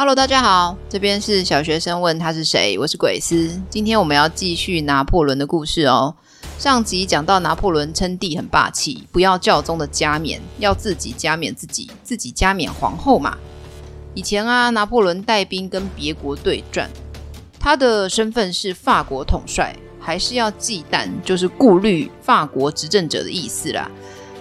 [0.00, 3.60] Hello，大家好，这边是小学生问他是谁，我是鬼斯。
[3.68, 6.16] 今天我们要继续拿破仑的故事哦。
[6.58, 13.36] 上集讲到拿破仑称帝很霸气，不要教宗的加冕，要自己加冕自己，自己加冕皇后嘛。
[14.14, 16.88] 以前啊，拿破仑带兵跟别国对战，
[17.58, 23.90] 他的身份是法国统帅，还是要忌惮，就是顾虑法国执政者的意思啦。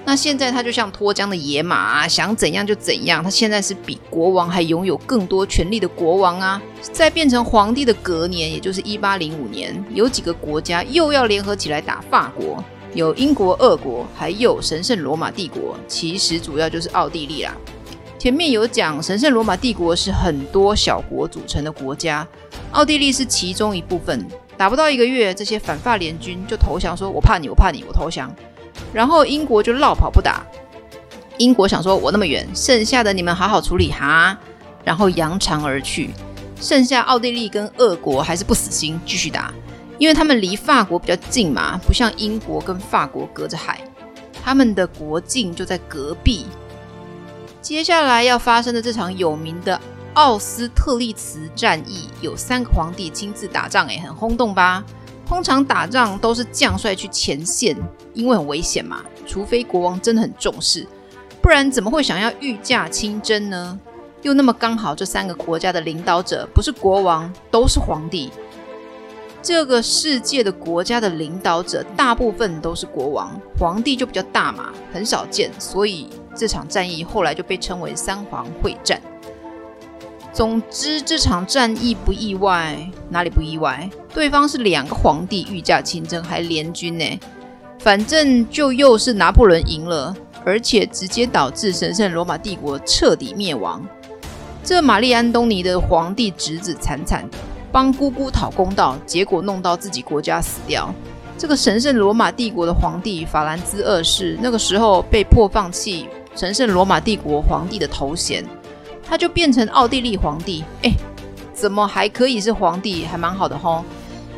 [0.06, 3.24] 那现在他就像脱缰的野马啊，想怎样就怎样。
[3.24, 6.60] 他现在是比国王还拥有更多权力的国王啊！
[6.82, 12.64] 在变成皇帝的隔年，也就是一八零五年，有几个国家又要联合起来打法国，
[12.96, 15.78] 有英国、俄国，还有神圣罗马帝国。
[15.88, 17.56] 其实主要就是奥地利啦。
[18.18, 22.28] 前面有讲，神圣罗马帝国是很多小国组成的国家，
[22.72, 24.26] 奥地利是其中一部分。
[24.58, 28.34] 打不到一个月，这些反法联军就投降，说我怕你，我怕你，我投降。
[28.94, 30.44] 然后英国就落跑不打。
[31.38, 34.38] 英国想说，我那么远，剩下的你们好好处理哈。
[34.84, 36.12] 然后扬长而去。
[36.60, 39.54] 剩下奥地利跟俄国还是不死心，继续打，
[39.98, 43.80] 因为他们离法国比较近嘛，不像英国跟法国隔着海，
[44.44, 46.46] 他们的国境就在隔壁。
[47.62, 49.80] 接下来要发生的这场有名的
[50.16, 54.84] 奥斯特利茨战役，有三个皇帝亲自打仗，诶，很轰动吧？
[55.30, 57.78] 通常打仗都是将帅去前线，
[58.16, 59.04] 因为很危险嘛。
[59.28, 60.88] 除非国王真的很重视，
[61.40, 63.80] 不然怎么会想要御驾亲征呢？
[64.24, 68.32] 又那么刚好，这三个国家的领导者不是国王，都是皇帝。
[69.40, 75.52] 这个世界的国家的领导者大部分都是国王，皇帝就比较大嘛，很少见。
[75.60, 79.00] 所以这场战役后来就被称为三皇会战。
[80.34, 83.88] 总之，这场战役不意外，哪里不意外？
[84.14, 87.20] 对方是两个皇帝御驾亲征，还联军呢。
[87.80, 93.82] 反正就又是拿破仑赢了，而且直接导致神圣罗马帝国彻底灭亡。
[94.64, 97.28] 这玛丽安东尼的皇帝侄子惨惨
[97.72, 100.94] 帮姑姑讨公道，结果弄到自己国家死掉。
[101.38, 108.44] 这个神圣罗马帝国的皇帝法兰兹二世，那个时候被迫放弃神圣罗马帝国皇帝的头衔。
[109.08, 110.92] 他就变成奥地利皇帝，哎，
[111.54, 113.06] 怎么还可以是皇帝？
[113.06, 113.86] 还蛮好的吼。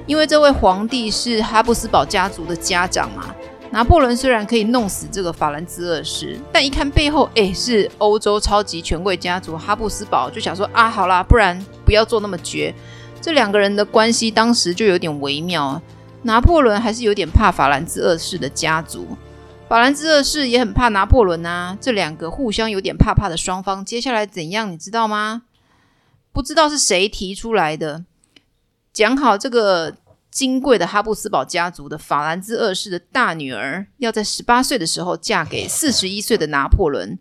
[0.08, 3.34] 因为这位皇帝是哈布斯堡家族的家长嘛。
[3.74, 12.74] 拿破仑虽然可以弄死这个法兰兹二世，但一看背后，哎，是欧洲超级权贵家族哈布斯堡，就想说啊，好啦，不然不要做那么绝。
[13.22, 15.82] 这两个人的关系当时就有点微妙。
[16.24, 19.08] 拿破仑还是有点怕法兰兹二世的家族。
[19.70, 25.44] 法兰兹二世也很怕拿破仑啊，这两个互相有点怕怕的双方，接下来怎样，你知道吗？
[26.34, 28.04] 不知道是谁提出来的，
[28.94, 29.94] 讲好这个
[30.30, 37.18] 金贵的哈布斯堡家族的法兰兹二世的大女儿，要在十八岁的时候嫁给四十一岁的拿破仑。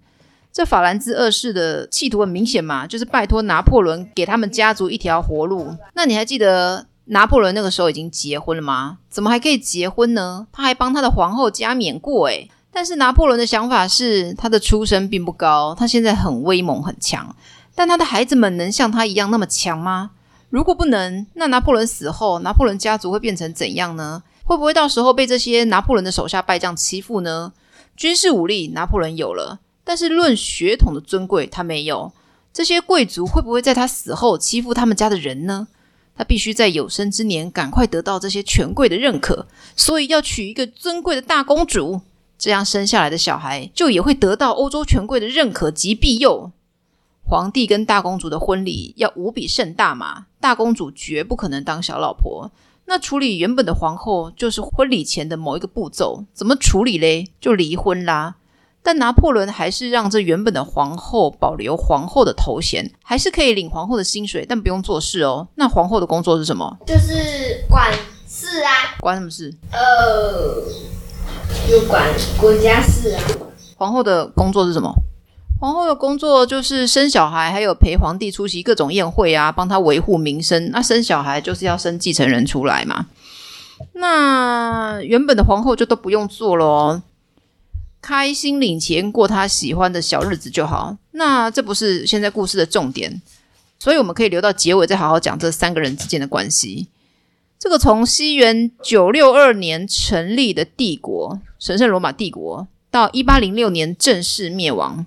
[0.52, 5.76] 这法兰兹二世的企图很明显嘛，就是拜托拿破仑给他们家族一条活路。
[5.94, 6.86] 那你还记得？
[7.06, 8.98] 拿破仑那个时候已经结婚了吗？
[9.08, 10.46] 怎么还可以结婚呢？
[10.52, 12.48] 他还帮他的皇后加冕过诶。
[12.70, 17.34] 但是拿破仑的想法是，他的出身并不高，他现在很威猛很强，
[17.74, 20.12] 但他的孩子们能像他一样那么强吗？
[20.50, 24.22] 如果不能，那拿破仑死后，拿破仑家族会变成怎样呢？
[24.44, 27.52] 会不会到时候被这些拿破仑的手下败将欺负呢？
[27.96, 32.12] 军事武力拿破仑有了，但是论血统的尊贵，他没有。
[32.52, 35.68] 这些贵族会不会在他死后欺负他们家的人呢？
[36.16, 39.46] 他必须在有生之年赶快得到这些权贵的认可，
[39.76, 42.00] 所以要娶一个尊贵的大公主，
[42.36, 46.50] 这样生下来的小孩就也会得到欧洲权贵的认可及庇佑。
[47.30, 52.50] 皇帝跟大公主的婚礼要无比盛大嘛，大公主绝不可能当小老婆。
[52.86, 57.28] 那处理原本的皇后就是婚礼前的某一个步骤，怎么处理嘞？
[57.40, 58.34] 就离婚啦。
[58.82, 65.46] 但拿破仑还是让这原本的皇后保留皇后的头衔，还是可以领皇后的薪水，但不用做事哦。
[65.54, 66.78] 那皇后的工作是什么？
[66.84, 67.92] 就是管
[68.26, 68.98] 事啊。
[68.98, 69.54] 管什么事？
[69.70, 70.64] 呃，
[71.68, 73.22] 就管国家事啊。
[73.76, 74.92] 皇后的工作是什么？
[75.60, 80.70] 皇后的工作就是生小孩，还有陪皇帝出席各种宴会啊，帮他维护名声。
[80.70, 83.08] 那生小孩就是要生继承人出来嘛。
[83.92, 87.02] 那原本的皇后就都不用做了。
[88.00, 90.96] 开心领钱过她喜欢的小日子就好。
[91.10, 93.20] 那这不是现在故事的重点，
[93.78, 96.88] 所以我们可以留到结尾再好好讲这三个人之间的关系。
[97.58, 105.04] 这个从西元九六二年成立的帝国——神圣罗马帝国，到一八零六年正式灭亡，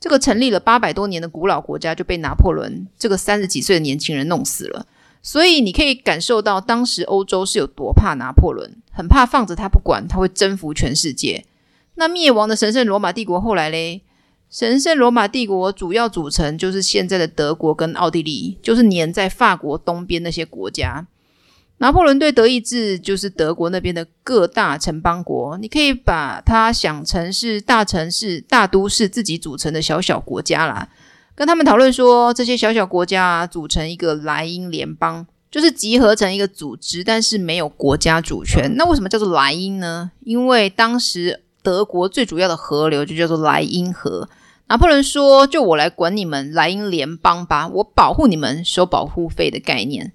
[0.00, 4.86] 这个成立了八百多年的古老国家就被拿破仑这个三十几岁的年轻人弄死了。
[5.22, 11.44] 所以你可以感受到当时欧洲是有多怕拿破仑，很怕放着他不管，他会征服全世界。
[11.96, 14.00] 那灭亡的神圣罗马帝国后来嘞，
[14.48, 21.06] 神圣罗马帝国主要组成就是现在的德国跟奥地利，就是黏在法国东边那些国家。
[21.82, 30.90] 拿破仑对德意志就是德国那边的各大城邦国，你可以把它想成是大城市、大都市自己组成的小小国家啦。
[31.34, 38.76] 跟他们讨论说，这些小小国家，组成一个莱茵联邦，就是集合成一个组织，但是没有国家主权。
[38.76, 40.10] 那为什么叫做莱茵呢？
[40.20, 44.28] 因为当时德国最主要的河流就叫做莱茵河。
[44.68, 50.12] 拿破仑说：“就我来管你们莱茵联邦吧，我保护你们，收保护费的概念。”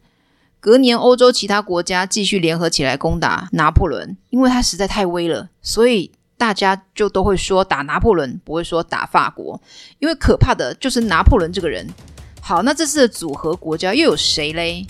[0.65, 6.09] 隔年，欧洲其他国家继续联合起来攻打拿破仑，因为他实在太威了，所以
[6.39, 9.61] 大家就都会说打拿破仑，不会说打法国，
[9.99, 11.87] 因为可怕的就是拿破仑这个人。
[12.41, 14.87] 好，那这次的组合国家又有谁嘞？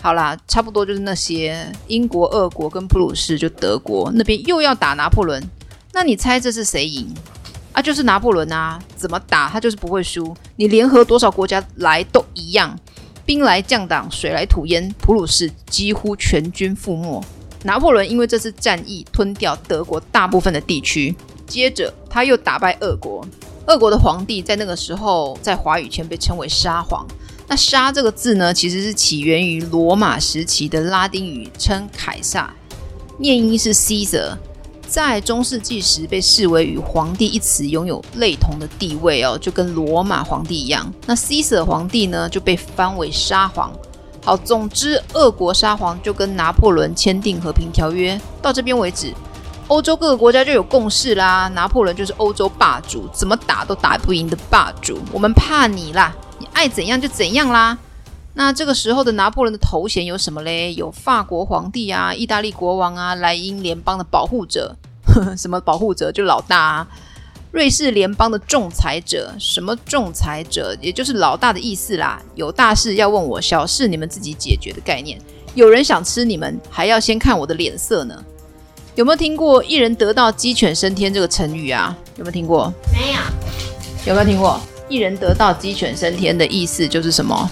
[0.00, 5.42] 好啦，差不多就是那些英国、俄国跟普鲁士，就德国那边又要打拿破仑。
[5.92, 7.12] 那你猜这是谁赢？
[7.72, 12.78] 啊，就是拿破仑啊，怎么打他就是不会输，你联合多少国家来都一样。
[13.28, 17.22] 兵来将挡，水来土掩，普鲁士几乎全军覆没。
[17.62, 21.14] 拿破仑因为这次战役吞掉德国大部分的地区，
[21.46, 23.22] 接着他又打败俄国。
[23.66, 27.06] 俄国的皇帝在那个时候在华语圈被称为沙皇。
[27.46, 32.50] 那“沙”这个字呢，其实是起源于罗马时期的拉丁语，称凯撒，
[33.18, 34.38] 念音是 Caesar。
[34.88, 40.90] 在中世纪时，被视为与皇帝一词拥有类同的地位哦，就跟罗马皇帝一样。
[41.04, 43.70] 那 Caesar 皇帝呢，就被翻为沙皇。
[44.24, 48.18] 好，总之，俄国沙皇就跟拿破仑签订和平条约。
[48.40, 49.12] 到这边为止，
[49.68, 51.48] 欧洲各个国家就有共识啦。
[51.48, 54.98] 拿破仑就是欧洲霸主，怎么打都打不赢的霸主。
[55.12, 57.76] 我们怕你啦，你爱怎样就怎样啦。
[58.38, 60.72] 那这个时候的拿破仑的头衔有什么嘞？
[60.74, 66.88] 有法国皇帝啊，意大利国王啊，莱茵联邦的保护者，呵呵，什么保护者就老大啊。
[67.50, 72.22] 瑞士联邦的仲裁者，什么仲裁者，也就是老大的意思啦。
[72.36, 75.18] 有大事要问我，小事你们自己解决的概念。
[75.56, 78.24] 有人想吃你们，还要先看我的脸色呢。
[78.94, 81.98] 有没有听过“一人得道，鸡犬升天”这个成语啊？
[82.16, 82.72] 有没有听过？
[82.92, 83.18] 没有。
[84.06, 87.50] 有没有听过“一人得道，鸡犬升天”的意思就是什么？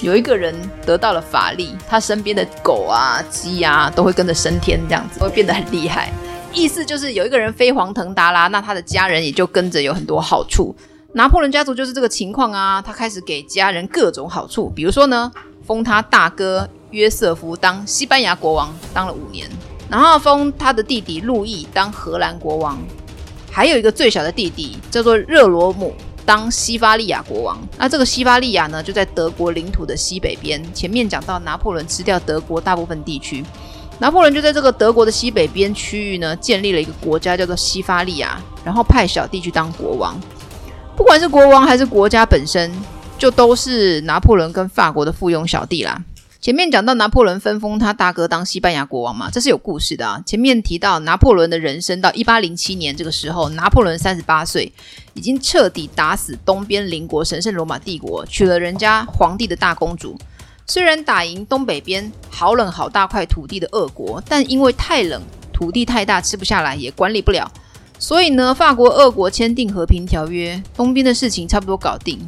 [0.00, 0.54] 有一个人
[0.86, 6.12] 得到了法力，他身边的狗啊、鸡啊都会跟着升天，这样子会变得很厉害。
[6.52, 10.74] 意思就是有一个人飞黄腾达啦，那他的家人也就跟着有很多好处。
[11.14, 15.30] 拿破仑家族就是这个情况啊，他开始给家人各种好处，比如说呢，
[15.66, 19.48] 封他大哥约瑟夫当西班牙国王，当了五年，
[19.90, 22.78] 然后封他的弟弟路易当荷兰国王，
[23.50, 25.92] 还有一个最小的弟弟叫做热罗姆。
[26.28, 30.62] 当西法利亚国王，那这个西法利亚呢，就在德国领土的西北边。
[30.74, 33.42] 前面讲到拿破仑吃掉德国大部分地区，
[33.98, 40.20] 拿破仑就在这个德国的西北边区域呢，建立了一个国家，叫做西法利亚，然后派小弟去当国王。
[40.94, 42.70] 不管是国王还是国家本身，
[43.16, 45.98] 就都是拿破仑跟法国的附庸小弟啦。
[46.48, 50.18] 前面讲到拿破仑分封他大哥当西班牙国王嘛，这是有故事的啊。
[50.24, 54.72] 前面提到拿破仑的人生到一八零七年这个时候，拿破仑三十八岁，
[55.12, 60.16] 已经彻底打死东边邻国神圣罗马帝国，娶了人家皇帝的大公主。
[60.66, 65.20] 虽然打赢东北边好冷好大块土地的俄国，但因为太冷，
[65.52, 67.52] 土地太大，吃不下来，也管理不了，
[67.98, 72.26] 所以呢，法国、俄国签订和平条约，东边的事情差不多搞定。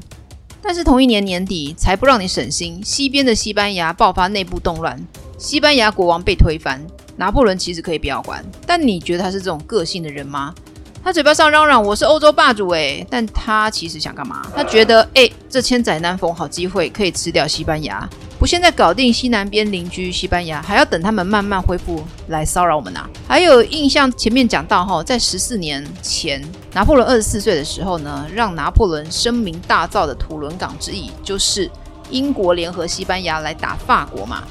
[0.63, 2.81] 但是同一年年底，才不让你省心。
[2.85, 4.99] 西边的西班牙爆发内部动乱，
[5.39, 6.81] 西班牙国王被推翻。
[7.17, 10.55] 拿破仑其实可以不要管，但你觉得他是这种个性的人吗？
[11.03, 14.47] 他嘴巴上嚷嚷我是欧洲霸主诶，但他其实想干嘛？
[14.55, 18.09] 他觉得诶，这千载难逢好机会，可以吃掉西班牙。
[18.41, 26.43] 不现在搞定西南边邻居西班牙，还要等他们慢慢恢复来骚扰我们呐、还有印象前面讲到哈，在十四年前，
[26.73, 31.71] 拿破仑二十四岁的时候呢，让拿破仑声名大噪的土伦港之役，就是
[32.09, 34.43] 英国联合西班牙来打法国嘛。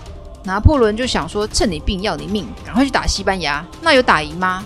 [0.44, 3.66] 拿破仑就想说，趁你病要你命，赶快去打西班牙。
[3.82, 4.64] 那有打赢吗？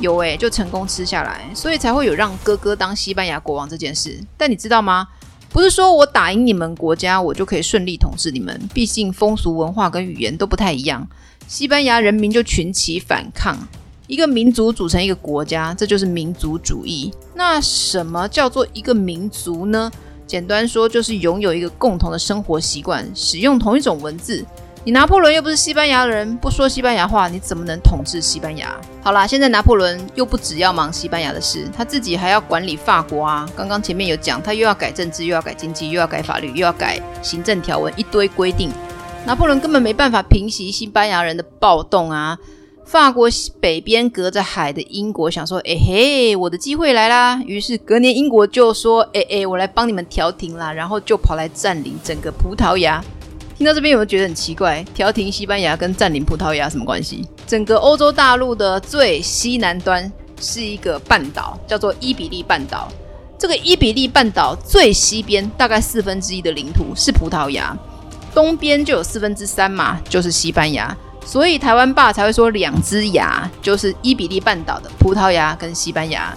[0.00, 4.22] 有诶，就成功吃下来，所以才会有让哥哥当西班牙国王这件事。
[4.36, 5.08] 但你知道吗？
[5.50, 8.58] 不是说我打赢你们国家，我就可以顺利统治你们。
[8.72, 11.06] 毕竟风俗文化跟语言都不太一样。
[11.48, 13.58] 西班牙人民就群起反抗，
[14.06, 17.12] 一个民族组成一个国家，这就是民族主义。
[17.34, 19.90] 那什么叫做一个民族呢？
[20.24, 24.46] 简单说，就是拥有一个共同的生活习惯，使用同一种文字。
[24.82, 28.74] 你拿破仑又不是西班牙人，不说西班牙话，你怎么能统治西班牙？
[29.02, 33.46] 好啦，现在拿破仑又不只要忙西班牙的事，他自己还要管理法国啊。
[33.54, 38.72] 刚刚前面有讲，他又要改政治，又要改经济，又要改法律，又要改行政条文，一堆规定。
[39.26, 42.38] 拿破仑根本没办法平息西班牙人的暴动啊！
[42.86, 43.28] 法国
[43.60, 53.04] 北边隔着海的英国想说：“哎嘿，我的机会来啦！”于是隔年英国就说：“哎哎，我来帮你们调停啦！”然后就跑来占领整个葡萄牙。
[53.60, 54.82] 听到这边有没有觉得很奇怪？
[54.94, 57.28] 调停西班牙跟占领葡萄牙什么关系？
[57.46, 62.90] 整个欧洲大陆的最西南端是一个半岛，叫做伊比利半岛。
[63.38, 67.76] 这个伊比利半岛最西边大概四分之一的领土是葡萄牙，
[68.34, 70.96] 东边就有四分之三嘛，就是西班牙。
[71.26, 76.34] 所以台湾爸才会说两只牙，就是伊比利半岛的葡萄牙跟西班牙。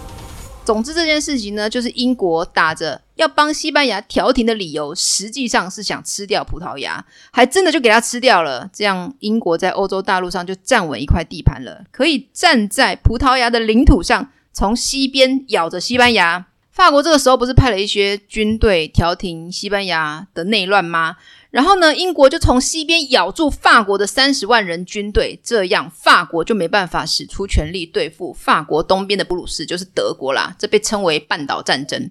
[0.62, 8.68] 总之这件事情呢，就是英国打着要帮西班牙调停的理由，实际上是想吃掉葡萄牙，还真的就给他吃掉了。
[8.72, 16.46] 这样英国在欧洲大陆上就站稳一块地盘了，可以站在葡萄牙的领土上，从西边咬着西班牙。
[16.72, 21.14] 法国这个时候不是派了一些军队调停西班牙的内乱吗？
[21.52, 30.52] 然后呢，英国就从西边咬住法国的三十万人军队，这样法国就没办法使出全力对付法国东边的布鲁士，就是德国啦。
[30.58, 32.10] 这被称为半岛战争，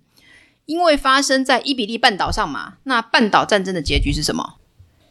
[0.66, 2.76] 因为发生在伊比利半岛上嘛。
[2.84, 4.56] 那半岛战争的结局是什么？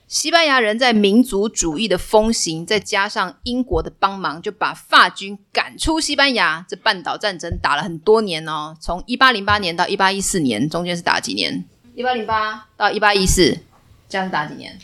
[0.09, 6.67] 西班牙人在民族主义的风行，再加上英国的帮忙，就把法军赶出西班牙。
[6.69, 11.65] 这半岛战争打了很多年哦，从一八零八年到一八一四年，中间是打几年？
[11.95, 13.59] 一八零八到一八一四。
[14.07, 14.79] 这样打几年？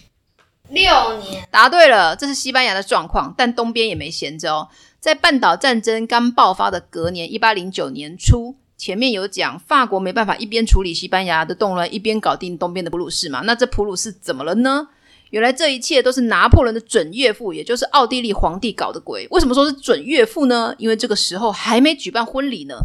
[0.71, 1.47] 六年。
[1.51, 4.69] 答对了，这是西班牙的状况，但东边也没闲着哦。
[4.99, 13.41] 在半岛战争刚爆发的隔年，一八零九年初，前面有讲法国没办法一边处理西班牙的动乱，一边搞定东边的普鲁士嘛？
[13.41, 14.89] 那这普鲁士怎么了呢？
[15.31, 19.27] 原来这一切都是拿破仑的准岳父，也就是奥地利皇帝搞的鬼。
[19.33, 20.75] 为什么说是准岳父呢？
[20.79, 22.77] 因为这个时候还没举办婚礼呢，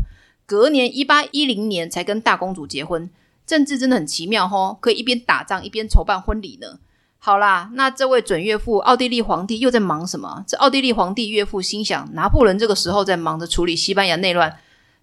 [0.46, 3.10] 隔年一八一零年才跟大公主结婚。
[3.46, 6.80] 政治真的很奇妙哦，可以一边打仗一边筹办婚礼呢。
[7.20, 10.44] 好啦，那这位准岳父奥地利皇帝又在忙什么？
[10.48, 14.58] 这奥地利皇帝岳父心想，拿破仑这个时候在忙着处理西班牙内乱，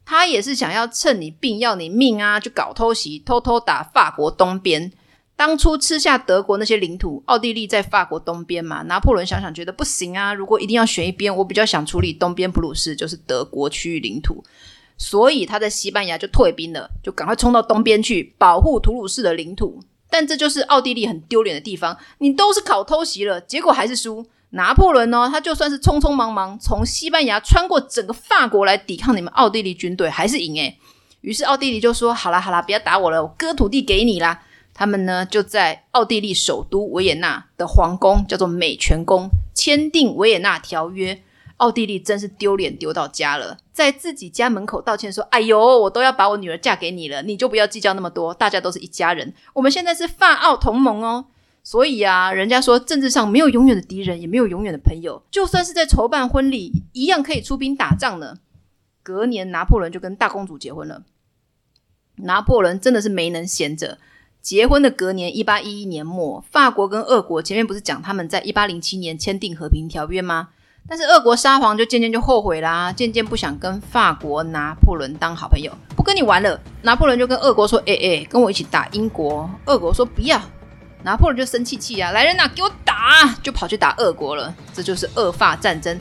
[0.05, 4.93] 他也是想要趁你病要你命啊，就搞偷袭，偷偷打法国东边。
[5.37, 8.83] 当初吃下德国那些领土，奥地利在法国东边嘛。
[8.83, 14.45] 拿破仑想想觉得不行啊，如果一定要选一边，我比较想处理东边普鲁士，就是德国区域领土。
[14.99, 19.81] 所以他在西班牙就退兵了，就赶快冲到东边去保护图鲁士的领土。
[20.11, 24.27] 但这就是奥地利很丢脸的地方，你都是搞偷袭了，结果还是输。
[24.51, 30.77] 拿破仑呢，他就算是匆匆忙忙从西班牙穿过整个法国来抵抗你们奥地利军队，还是赢诶。
[31.21, 34.43] 于是奥地利就说：“好啦好啦，不要打我了，我割土地给你啦。”
[34.75, 41.23] 他们呢就在奥地利首都维也纳的皇宫，叫做美泉宫，签订维也纳条约。
[41.61, 51.27] 奥地利真是丢脸丢到家了，在自己家门口道歉说：“哎呦，我都要把我女儿嫁给你了，你就不要计较那么多，大家都是一家人，我们现在是法奥同盟哦。”
[51.63, 58.39] 所以啊，人家说政治上没有永远的敌人，也没有永远的朋友，就算是在筹办婚礼，一样可以出兵打仗呢。
[59.03, 61.03] 隔年，拿破仑就跟大公主结婚了。
[62.17, 63.99] 拿破仑真的是没能闲着，
[64.41, 70.49] 结婚的隔年，一八一一年末，法国跟俄国前面不是讲他们在一八零七年签订和平条约吗？
[70.91, 76.61] 但是俄国沙皇就渐渐就后悔啦，渐渐不想跟法国拿破仑当好朋友，不跟你玩了。
[76.83, 80.43] 拿破仑就跟俄国说：“哎、欸、哎，跟我一起打英国。”俄国说：“不要。”
[81.05, 83.33] 拿破仑就生气气啊，来人呐、啊，给我打！
[83.41, 84.53] 就跑去打俄国了。
[84.75, 85.97] 这就是俄法战争。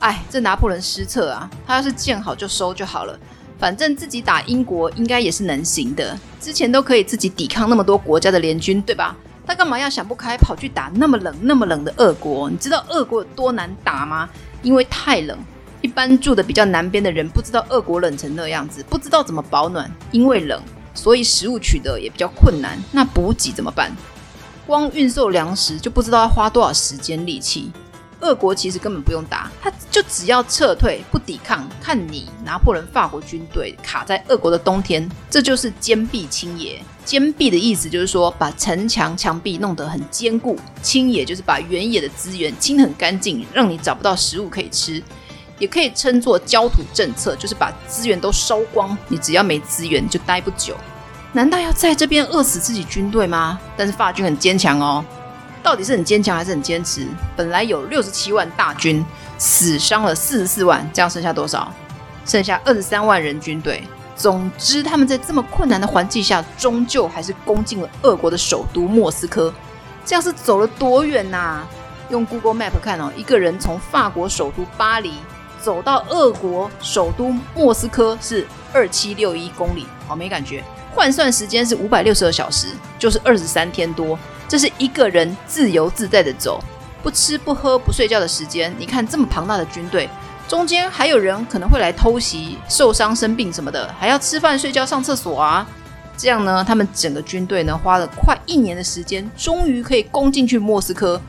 [0.00, 1.50] 哎，这拿破仑失策啊！
[1.66, 3.18] 他要是见好就收就好了，
[3.58, 6.18] 反正自己打英国应该也是能行的。
[6.38, 9.16] 之前都可以自己抵抗那么多国家的联军，对吧？
[9.46, 12.48] 他干嘛要想不开跑去打那么冷那么冷的俄国？
[12.48, 14.28] 你知道俄国有多难打吗？
[14.62, 15.38] 因为太冷，
[15.82, 19.90] 一般住的比较南边的人不知道俄国冷成那样子，不知道怎么保暖。
[20.10, 20.60] 因为冷，
[20.94, 22.78] 所以食物取得也比较困难。
[22.90, 23.92] 那补给怎么办？
[24.66, 27.70] 光运送粮食就不知道要花多少时间力气。
[28.24, 36.82] 俄国其实根本不用打，他就只要撤退不抵抗，看你拿破仑法国军队卡在俄国的冬天，这就是坚壁清野。
[37.04, 45.02] 坚壁的意思就是说，把城墙墙壁弄得很坚固；清野就是把原野的资源清很干净，让你找不到食物可以吃。
[45.60, 50.74] 也可以称作焦土政策，就是把资源都烧光，你只要没资源就待不久。
[51.32, 53.60] 难道要在这边饿死自己军队吗？
[53.76, 55.04] 但是法军很坚强哦。
[55.64, 57.08] 到底是很坚强还是很坚持？
[57.34, 59.02] 本来有六十七万大军，
[59.38, 61.72] 死伤了四十四万，这样剩下多少？
[62.26, 63.82] 剩下二十三万人军队。
[64.14, 69.52] 总之，他们在这么困难的环境下，终究还是攻进了俄国的首都莫斯科。
[70.04, 71.68] 这样是走了多远呐、啊？
[72.10, 75.14] 用 Google Map 看哦，一个人从法国首都巴黎
[75.62, 80.62] 走到俄国首都莫斯科是二七六一公里，好没感觉。
[80.94, 84.16] 换算时间是五百六十二小时，就是二十三天多。
[84.46, 86.62] 这是一个人自由自在的走，
[87.02, 88.72] 不吃不喝不睡觉的时间。
[88.78, 90.08] 你看这么庞大的军队，
[90.46, 95.66] 中间还有人可能会来偷袭、受伤、生病什么的，还要吃饭、睡觉、上厕所啊。
[96.16, 101.20] 这样呢，他们整个军队呢，花了快一年的时间，终于可以攻进去莫斯科。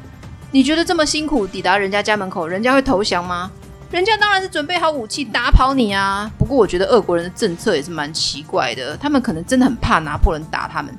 [0.51, 3.49] 你觉得这么辛苦抵达人家家门口，人家会投降吗？
[3.91, 6.29] 人家当然是准备好武器打跑你啊！
[6.37, 10.93] 不过我觉得俄国人的政策也是蛮奇怪的，他们可能真的很怕拿破仑打他们，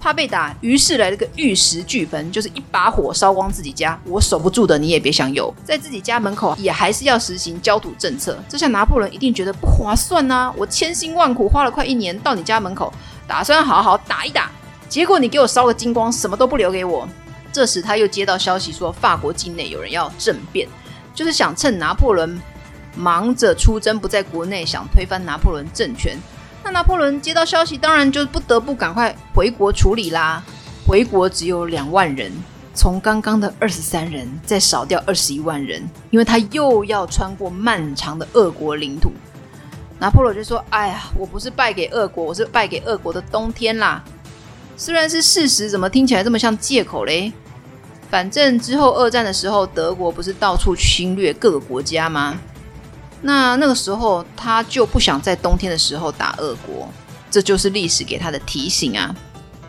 [0.00, 5.54] 怕被打，于是来了个玉石俱焚，就是一把火烧光自己家，我守不住的，你也别想有。
[5.64, 10.52] 在自己家门口也还是要实行焦土政策，这下拿破仑一定觉得不划算啊！
[10.56, 12.92] 我千辛万苦花了快一年到你家门口。
[13.28, 14.50] 打算好好打一打，
[14.88, 17.08] 结果你给我烧个精光，什么都不留给我。
[17.52, 20.68] 这时他又接到消息说，法国境内有人要政变，
[21.14, 22.40] 就是想趁拿破仑
[22.96, 26.16] 忙着出征不在国内，想推翻拿破仑政权。
[26.62, 30.42] 那拿破仑接到消息，当然就不得不赶快回国处理啦。
[30.86, 32.32] 回国只有两万人，
[32.74, 39.12] 从刚刚的二十三人再少掉二十一万人，因为他又要穿过漫长的俄国领土。
[39.98, 44.02] 拿破仑就说：“哎呀，我不是败给俄国，我是败给俄国的冬天啦。
[44.76, 47.32] 虽然是事实，怎么听起来这么像借口嘞？
[48.10, 52.36] 反正之后二战的时候，德国不是到处侵略各个国家吗？
[53.22, 56.88] 那那个时候他就不想在冬天的时候打俄国，
[57.30, 59.14] 这就是历史给他的提醒啊。”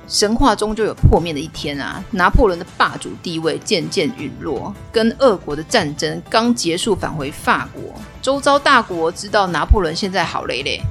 [0.08, 2.04] 神话中就有破灭的一天啊！
[2.12, 7.82] 拿破仑的霸主地位渐渐陨落，跟俄国的战争刚结束，返回法国。
[8.22, 10.82] 周遭大国知道拿破仑现在好累累，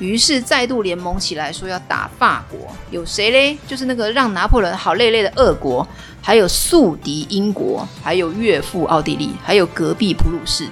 [0.00, 2.74] 于是再度联盟起来，说要打法国。
[2.90, 3.56] 有谁嘞？
[3.68, 5.86] 就是那个让拿破仑好累累的俄国，
[6.22, 10.66] 还有宿敌英国，还有岳父奥地利，还有隔壁普鲁士。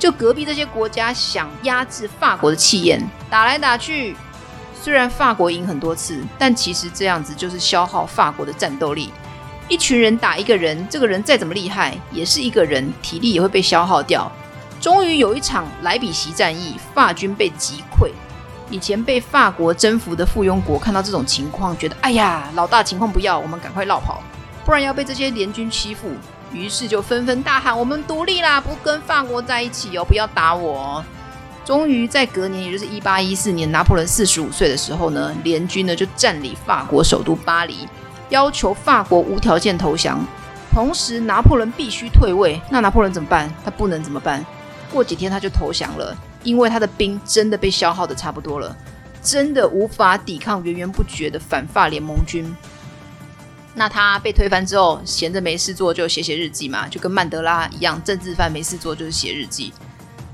[0.00, 4.16] 就隔壁这些国家想压制法国的气焰，打来打去。
[4.74, 9.12] 虽然法国赢很多次，但其实这样子就是消耗法国的战斗力。
[9.68, 14.30] 一群人打一个人，这个人再怎么厉害，也是一个人，体力也会被消耗掉。
[14.80, 18.10] 终于有一场莱比锡战役，法军被击溃。
[18.70, 24.22] 以前被法国征服的附庸国看到这种情况，觉得哎呀，老大情况不要，我们赶快绕跑，
[24.64, 26.08] 不然要被这些联军欺负。
[26.52, 31.02] 于是就纷纷大喊：“我们独立啦，不跟法国在一起哦，不要打我。”
[31.64, 37.88] 终于在隔年，也就是一八一四年，拿破仑四十五岁的时候呢，联军呢就占领法国首都巴黎，
[38.28, 40.22] 要求法国无条件投降。
[40.74, 42.60] 同时，拿破仑必须退位。
[42.68, 43.52] 那拿破仑怎么办？
[43.64, 44.44] 他不能怎么办？
[44.92, 48.76] 过几天他就投降了，因为他的兵真的被消耗得差不多了，
[49.22, 52.44] 真的无法抵抗源源不绝的反法联盟军。
[53.74, 59.72] 那他被推翻之后，闲着没事做就写写日记嘛，就跟曼德拉一样，政治犯没事做就是写日记。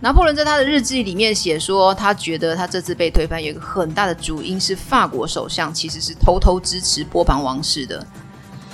[0.00, 8.06] 拿破仑在他的日记里面写说，他觉得他这次被推翻有一个很大的主因是法国首相其实是偷偷支持波旁王室的。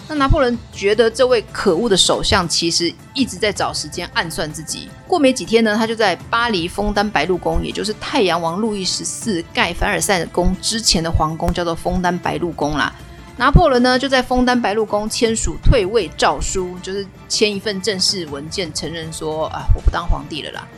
[0.07, 4.89] 那拿破仑觉得这位可恶的首相其实一直在找时间暗算自己。
[5.09, 12.93] 过没几天呢，他就在巴黎枫丹白露宫，也就是太阳王路易十四盖凡尔赛宫之前的皇宫，叫做枫丹白露宫啦。
[13.37, 20.69] 拿破仑呢就在枫丹白露宫签署退位诏书，就是签一份正式文件，承认说啊，我不当皇帝了啦。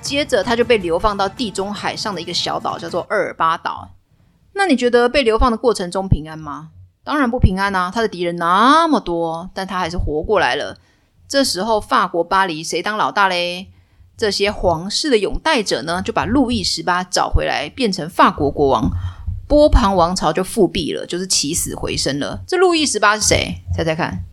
[0.00, 3.90] 接着他就被流放到地中海上的一个小岛，叫做厄尔巴岛。
[4.54, 6.70] 那你觉得被流放的过程中平安吗？
[7.02, 7.90] 当然不平安啊！
[7.92, 10.78] 他的敌人那么多，但他还是活过来了。
[11.26, 13.68] 这时候法国巴黎谁当老大嘞？
[14.16, 18.90] 这些皇室的拥戴者呢，就把路易十八找回来，变成法国国王。
[19.48, 22.40] 波旁王朝就复辟了，就是起死回生了。
[22.46, 23.62] 这路易十八是谁？
[23.74, 24.24] 猜猜看，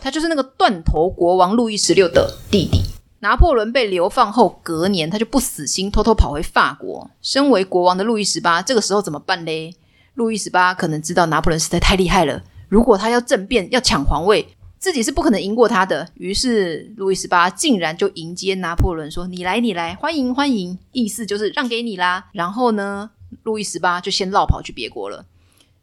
[0.00, 2.82] 他就是那个断头国王路易十六的弟弟。
[3.20, 7.08] 拿破仑被流放后，隔年他就不死心，偷偷跑回法国。
[7.22, 9.74] 身为国王的路易十八，这个时候怎么办嘞？
[10.14, 14.48] 路易十八可能知道拿破仑实在太厉害了，如果他要政变，要抢皇位，
[14.78, 16.08] 自己是不可能赢过他的。
[16.14, 22.26] 于是，路易十八竟然就迎接拿破仑，说：“你来，你来，欢迎，欢迎。”意思就是让给你啦。
[22.32, 23.10] 然后呢，
[23.42, 25.26] 路易十八就先落跑去别国了。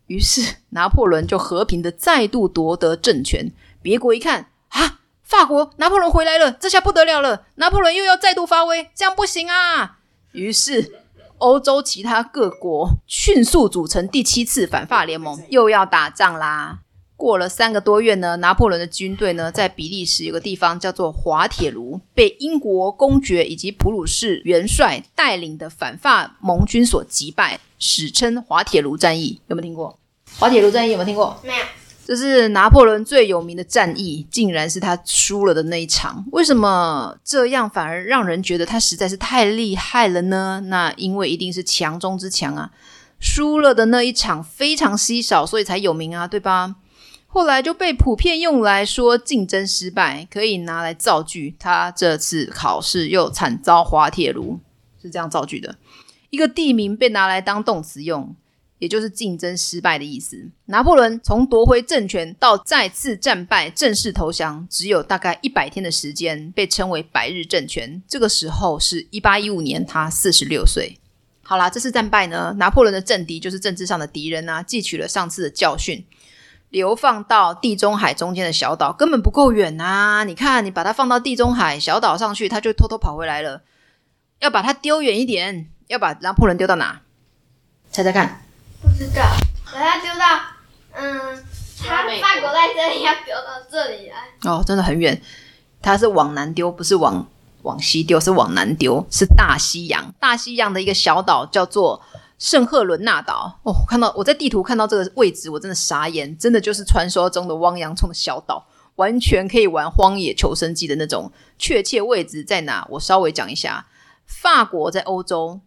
[0.08, 3.52] 于是，拿破仑就和平的再度夺得政权。
[3.82, 5.00] 别国一看，啊！
[5.24, 7.46] 法国拿破仑回来了，这下不得了了！
[7.56, 10.00] 拿破仑又要再度发威，这样不行啊！
[10.34, 11.01] 于是，
[11.42, 16.80] 欧洲其他各国迅速组成第七次反法联盟，又要打仗啦。
[17.18, 29.40] 过了三个多月呢，拿破仑的军队呢，在比利时有个地方叫做滑铁卢，被英国公爵以及普鲁士元帅带领的反法盟军所击败，史称滑铁卢战役。
[29.48, 30.00] 有没有听过？
[30.40, 31.40] 滑铁卢战役有没有听过？
[31.44, 31.66] 没有。
[32.06, 36.26] 这是拿破仑最有名的战役，竟然是他输了的那一场。
[36.32, 40.62] 为什么这样反而让人觉得他实在是太厉害了呢？
[40.66, 42.72] 那因为一定是强中之强啊！
[43.20, 46.76] 输了的那一场非常稀少，所以才有名啊，对吧？
[47.28, 51.56] 后来就被普遍用来说竞争失败，可以拿来造句。
[51.58, 54.60] 他这次考试又惨遭滑铁卢，
[55.02, 55.78] 是这样造句的。
[56.30, 58.36] 一个地名被拿来当动词用。
[58.82, 60.50] 也就是竞争失败的意思。
[60.66, 68.02] 拿破仑从夺回政权到再次战败、正式投降，只有大概一百天的时间，被称为百日政权。
[68.08, 70.98] 这个时候是一八一五年，他四十六岁。
[71.44, 76.04] 好啦，这次战败呢，拿破仑的政敌就是政治上的敌人啊，汲取了上次的教训，
[76.70, 80.24] 流放到地中海中间的小岛，根本不够远啊！
[80.24, 83.62] 你看，你把它放到地中海小岛上去，它就偷偷跑回来了。
[84.40, 87.02] 要把它丢远一点，要把拿破仑丢到哪？
[87.92, 88.42] 猜猜看。
[88.82, 89.22] 不知道，
[89.66, 90.26] 把它丢到，
[90.94, 91.44] 嗯，
[91.80, 94.50] 他法国在这里，要丢到这里来。
[94.50, 95.22] 哦，真的很远，
[95.82, 97.28] 它是往南丢，不是往
[97.62, 102.02] 往西丢，是往南丢，是大西洋，大西洋的一个小岛叫做
[102.40, 103.60] 圣赫伦纳岛。
[103.64, 111.32] 哦，看到我在地图看到这个位置，我真的傻眼，真的就是传说中的汪洋葱的小岛，完全可以玩荒野求生记的那种。
[111.58, 112.88] 确切位置在哪？
[112.92, 113.86] 我稍微讲一下，
[114.26, 115.62] 法国在欧洲，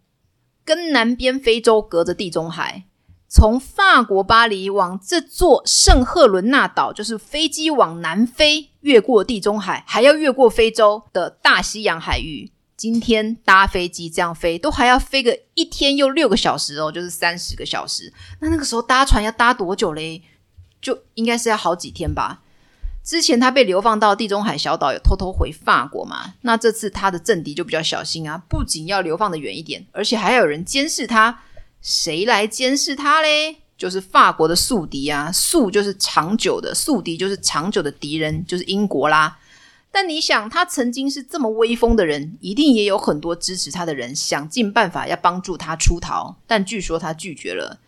[0.64, 2.84] 跟南边非洲隔着地中海。
[3.34, 12.52] 从法国巴黎往这座圣赫伦纳岛，就是飞机往南飞，越过地中海，还要越过非洲的大西洋海域。
[12.76, 18.12] 今天搭飞机这样飞，都还要飞个一天又六个小时哦，就是三十个小时。
[18.38, 20.22] 那那个时候搭船要搭多久嘞？
[20.80, 22.42] 就应该是要好几天吧。
[23.02, 26.34] 之前他被流放到地中海小岛，有偷偷回法国嘛？
[26.42, 31.40] 那这次他的政敌就比较小心啊，不仅要流放的远一点，而且还有人监视他。
[31.84, 33.58] 谁来监视他嘞？
[33.76, 39.38] 就是法国的宿敌啊，宿就是长久的，宿敌就是长久的敌人，就是英国啦。
[39.92, 46.36] 但你想，他曾经是这么威风的人，一定也有很多支持他的人，想尽办法要帮助他出逃。
[46.46, 47.78] 但据说他拒绝了。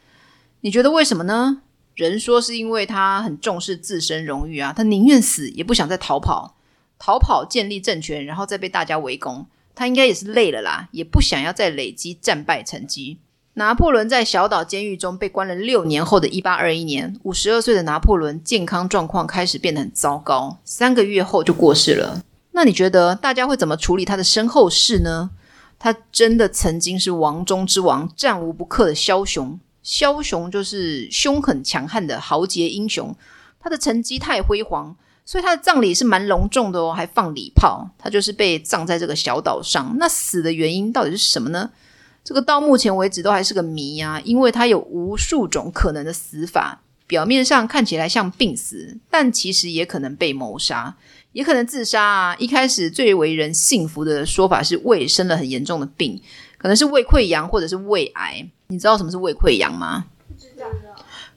[0.60, 1.62] 你觉得为什么呢？
[1.94, 6.58] 人说是因为他很重视自身荣誉啊，他宁愿死也不想再逃跑，
[6.98, 9.46] 逃跑建立政权，然后再被大家围攻。
[9.74, 13.20] 他应该也是累了啦，也不想要再累积战败成绩。
[13.58, 22.22] 拿破仑在小岛监狱中被关了六年后的一八二一年，五十二岁的拿破仑健康状况开始变得很糟糕，三个月后就过世了。
[22.52, 25.30] 那你觉得大家会怎么处理他的身后事呢？
[25.78, 29.58] 他真的曾经是王中之王，战无不克的枭雄。
[29.82, 33.16] 枭雄就是凶狠强悍的豪杰英雄。
[33.58, 37.88] 他的成绩太辉煌，所以他的葬礼是蛮隆重的哦，还放礼炮。
[37.96, 39.96] 他就是被葬在这个小岛上。
[39.98, 41.70] 那死的原因到底是什么呢？
[42.26, 46.80] 这个到目前为止都还是个谜啊，因为它有无数种可能的死法。
[47.06, 50.92] 表面上看起来像病死，但其实也可能被谋杀，
[51.30, 52.36] 也可能自杀啊。
[52.36, 56.20] 一开始最为人信服的说法是胃生了很严重的病，
[56.58, 58.44] 可能是胃溃疡或者是胃癌。
[58.66, 60.06] 你知道什么是胃溃疡吗？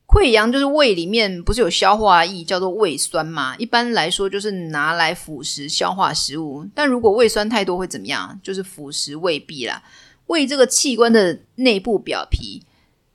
[0.08, 3.56] 溃疡就是胃里面不是有消化液叫做胃酸吗？
[3.60, 8.40] 一般来说就是拿来腐蚀消化食物，但如果胃酸太多会怎么样？
[8.42, 9.80] 就是腐蚀胃壁啦。
[10.30, 12.64] 胃这个器官的内部表皮，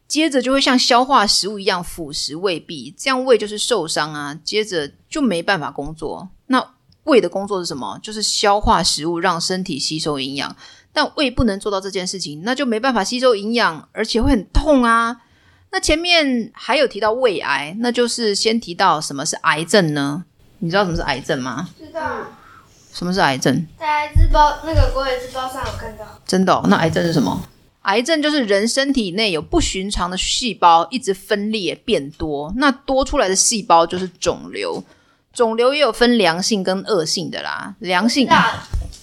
[0.06, 6.28] 接着就会像消化食物一样腐蚀胃壁，这样胃就是受伤啊，接着就没办法工作。
[6.46, 6.74] 那
[7.04, 7.98] 胃的工作是什么？
[8.02, 10.56] 就是消化食物，让身体吸收营养。
[10.92, 15.22] 但胃不能做到这件事情，那就没办法吸收营养，而且会很痛啊。
[15.70, 20.24] 那前面还有提到胃癌，那就是先提到什么是癌症呢？
[20.58, 21.68] 你知道什么是癌症吗？
[21.78, 22.00] 知道。
[22.94, 23.66] 什么是癌症？
[23.76, 26.04] 在癌症报那个国语日报上有看到。
[26.24, 26.62] 真的哦？
[26.68, 27.42] 那癌症是什么？
[27.82, 34.82] 癌症就是人身体内有不寻常的细胞一直分裂变多，那多出来的细胞就是肿瘤。
[35.32, 37.74] 肿瘤也有分良性跟恶性的啦。
[37.80, 38.28] 良性，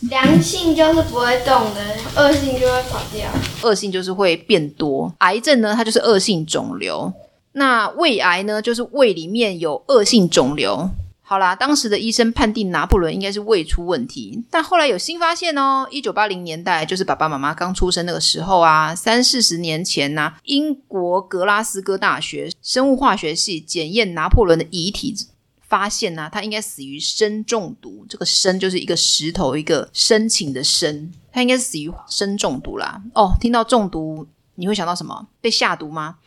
[0.10, 3.30] 良性就是不会动的，恶性就会跑掉。
[3.62, 5.14] 恶性就是会变多。
[5.18, 7.12] 癌症呢，它就是恶性肿瘤。
[7.52, 10.90] 那胃癌呢，就是胃里面有恶性肿瘤。
[11.32, 15.88] 好啦，当时的医生判定拿破仑应该是胃出问题，但后来有新发现哦。
[15.90, 25.16] 一九八零年代，就是爸爸妈妈刚出生那个时候啊，三四十年前呢、英国格拉斯哥大学生物化学系检验拿破仑的遗体，
[25.62, 28.06] 发现呢、他应该死于砷中毒。
[28.10, 33.02] 这个砷就是一个石头，一个深情的深，他应该是死于砷中毒啦。
[33.14, 35.28] 哦，听到中毒，你会想到什么？
[35.40, 36.18] 被下毒吗？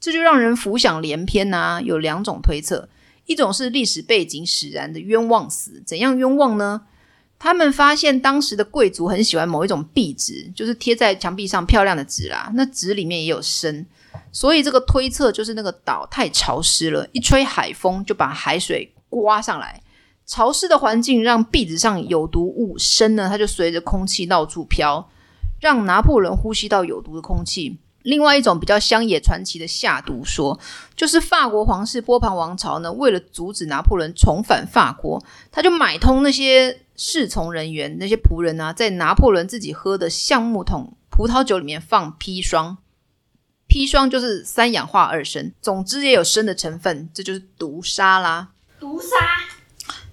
[0.00, 2.88] 这就让人浮想联翩呐、有两种推测。
[3.26, 6.82] 一种是历史背景使然的冤枉死，怎样冤枉呢？
[7.38, 12.50] 他们发现当时的贵族很喜欢某一种壁纸，就是贴在墙壁上漂亮的纸啦。
[12.54, 13.84] 那纸里面也有砷，
[14.32, 19.82] 所以这个推测就是那个岛太潮湿了，一吹海风就把海水刮上来。
[20.24, 25.08] 潮湿的环境让壁纸上有毒物砷呢，它就随着空气到处飘，
[25.60, 27.78] 让拿破仑呼吸到有毒的空气。
[28.06, 30.58] 另外一种比较乡野传奇的下毒说，
[30.94, 42.78] 就是法国皇室波旁王朝呢，为了阻止拿破仑重返法国，他就买通那些侍从人员、那些仆人啊，在拿破仑自己喝的橡木桶葡萄酒里面放砒霜。
[43.68, 48.50] 砒霜就是三氧化二砷，总之也有砷的成分，这就是毒杀啦。
[48.78, 49.08] 毒杀。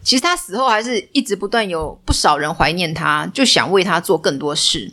[0.02, 4.92] 其实他死后还是一直不断有不少人怀念他，就想为他做更多事。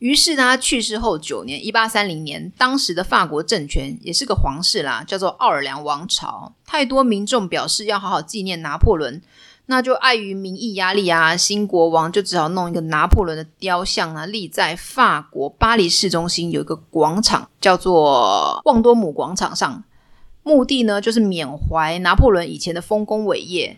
[0.00, 6.52] 于是他去世后九年，一八三零年，当时的法国政权也是个皇室啦，叫做奥尔良王朝。
[6.66, 9.20] 太多民众表示要好好纪念拿破仑，
[9.66, 19.84] 那就碍于民意压力啊，新国王就只好弄一个拿破仑的雕像啊，立在法国巴黎市中心有一个广场，叫做旺多姆广场上。
[20.42, 23.76] 目的呢，就是缅怀拿破仑以前的丰功伟业。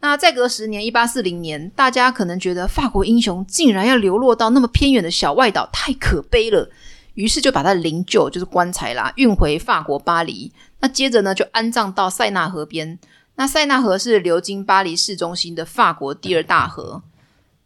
[0.00, 6.70] 那再隔十年，一八四零年，大家可能觉得法国英雄竟然要流落到那么偏远的小外岛，太可悲了。
[7.14, 10.52] 于是就把他灵柩，就是棺材啦，运回法国巴黎。
[10.78, 12.96] 那接着呢，就安葬到塞纳河边。
[13.34, 17.02] 那塞纳河是流经巴黎市中心的法国第二大河。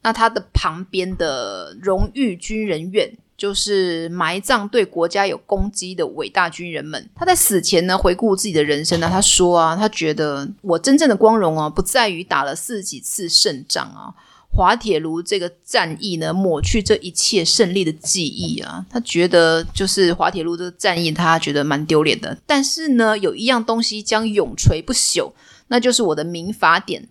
[0.01, 3.14] 那它的旁边的荣誉军人院。
[3.42, 7.11] 就是埋葬对国家有攻击的伟大军人们。
[7.12, 14.14] 他在死前呢，回顾自己的人生呢，他说啊，他觉得我真正的光荣啊，不在于打了四几次胜仗啊，
[14.48, 18.87] 滑铁卢这个战役呢，抹去这一切胜利的记忆啊。
[18.88, 22.38] 他觉得就是滑铁卢这个战役，他觉得蛮丢脸的。
[22.46, 25.33] 但是呢，有一样东西将永垂不朽，
[25.66, 27.09] 那就是我的民法典。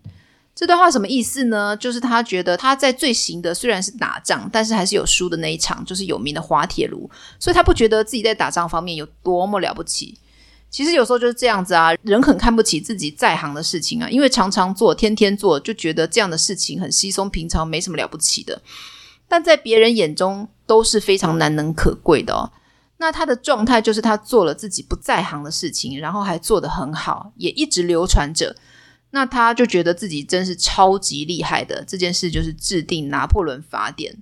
[0.62, 1.76] 这段话什么意思呢？
[1.76, 10.20] 就是他觉得他在最行的虽然是打仗，但是还是有输的那一场，就是有名的滑铁卢，所以他不觉得自己在打仗方面有多么了不起。
[10.70, 18.62] 其实有时候就是这样子啊，人很看不起自己在行的事情啊，因为常常做、天天做，就觉得这样的事情很稀松平常，没什么了不起的。
[19.28, 22.52] 但在别人眼中都是非常难能可贵的哦。
[22.98, 28.56] 那他的状态就是他做了自己不在行的事情，然后还做得很好，也一直流传着。
[29.12, 34.16] 那他就觉得自己真是超级厉害的，这件事就是制定拿破仑法典。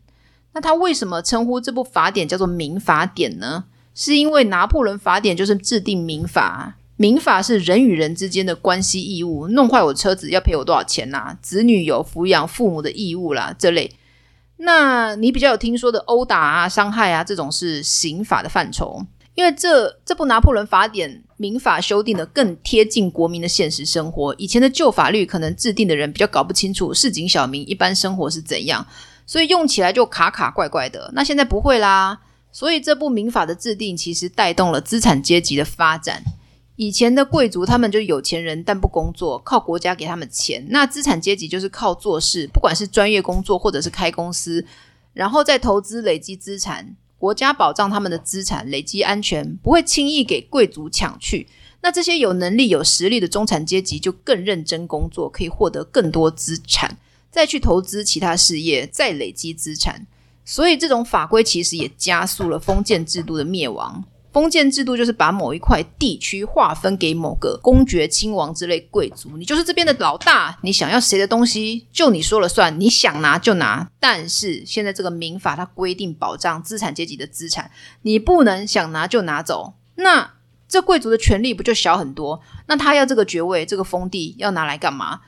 [0.54, 3.66] 那他为什么称呼这部法典叫做民法典呢？
[3.94, 11.38] 是因为拿破仑法典就是制定民法，民法是人与人之间的关系义务，弄坏我车子要赔我多少钱呐？
[11.42, 13.92] 子女有抚养父母的义务啦，这类。
[14.58, 19.06] 那你比较有听说的殴打啊、伤害啊这种是刑法的范畴。
[19.40, 28.86] 因为这这部拿破仑法典民法修订的更贴近国民的现实生活，以前的旧法律可能制定的人比较搞不清楚市井小民一般生活是怎样，
[29.26, 31.10] 所以用起来就卡卡怪怪的。
[31.14, 32.20] 那现在不会啦，
[32.52, 36.22] 所以这部民法的制定其实带动了资产阶级的发展。
[36.76, 40.66] 以前的贵族他们就有钱人，但不工作，靠国家给他们钱。
[40.68, 44.66] 那资产阶级就是靠做事，不管是专业工作或者是开公司，
[45.14, 46.98] 然后再投资累积资产。
[47.20, 51.48] 国家保障他们的资产累积安全，不会轻易给贵族抢去。
[51.82, 56.98] 那这些有能力、有实力的中产阶级就更认真工作，可以获得更多资产，
[57.30, 60.08] 再去投资其他事业，再累积资产。
[60.44, 64.04] 所以，这种法规其实也加速了封建制度的灭亡。
[64.32, 73.90] 封建制度就是把某一块地区划分给某个公爵、亲王之类贵族，你就是这边的老大，你想要谁的东西就你说了算，你想拿就拿。
[74.00, 77.72] 但是现在这个民法它规定保障资产阶级的资产，
[78.04, 80.34] 你不能想拿就拿走，那
[80.68, 82.42] 这贵族的权力不就小很多？
[82.68, 85.22] 那他要这个爵位、这个封地要拿来干嘛？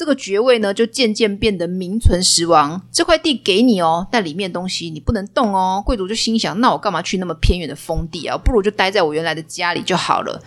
[0.00, 2.80] 这个爵位呢，就渐渐变得名存实亡。
[2.90, 5.82] 这块地给你哦，但里面东西你不能动哦。
[5.84, 8.34] 贵族就心想：那我干嘛去那么偏远的封地啊？
[8.38, 10.42] 不如就待在我原来的家里就好了。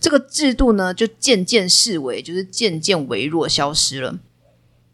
[0.00, 4.18] 这个制度呢，就渐渐式微，就是渐渐微弱，消失了。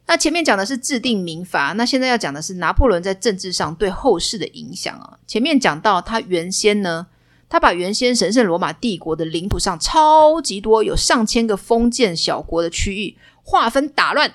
[0.08, 5.18] 那前面讲的是制定民法，那现在要讲的是拿破仑在政治上对后世的影响啊。
[5.24, 7.06] 前面讲到他原先呢，
[7.48, 13.16] 他把原先神圣罗马帝国的领土上超级多有上千个封建小国的区域。
[13.50, 14.32] 划分打乱，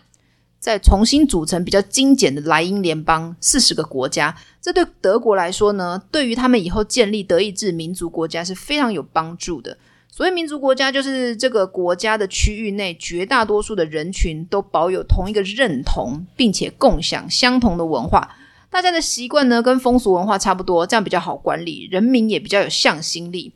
[0.60, 4.36] 再重新组成比较精简的莱茵联邦，四十个国家。
[4.62, 9.78] 这对德国来说呢，对于他们以后建立德意志民族国家是非常有帮助的。
[10.12, 18.36] 所谓民族国家，就是这个国家的区域内绝大多数的人群都保有同一个认同，并且共享相同的文化。
[18.69, 23.54] 大家的习惯呢，跟风俗文化差不多，这样比较好管理，人民也比较有向心力。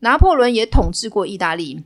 [0.00, 1.84] 拿破仑也统治过意大利。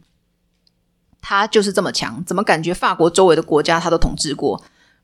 [1.20, 4.62] 他就是这么强，怎么感觉法国周围的国家他都统治过？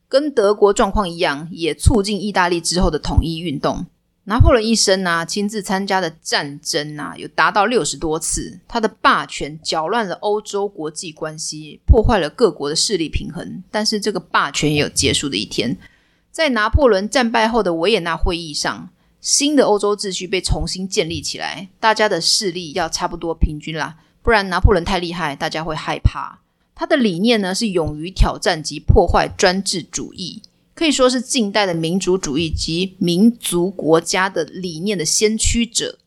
[0.08, 3.86] 跟德国状况一样，也促进意大利之后的统一运动。
[4.28, 8.58] 拿破仑一生啊，亲自参加的战争啊，有达到六十多次。
[8.66, 13.62] 他的霸权搅乱了欧洲国际关系，破坏了各国的势力平衡。
[13.70, 15.76] 但是这个霸权也有结束的一天，
[16.32, 18.88] 在拿破仑战败后的维也纳会议上，
[19.20, 23.96] 新的欧洲秩序被重新建立起来，大家的势力要差不多平均啦，
[24.26, 26.40] 不然拿破仑太厉害，大家会害怕。
[26.74, 30.42] 他的理念呢是勇于挑战及破坏专制主义，
[30.74, 36.00] 可以说是近代的民主主义及民族国家的理念的先驱者。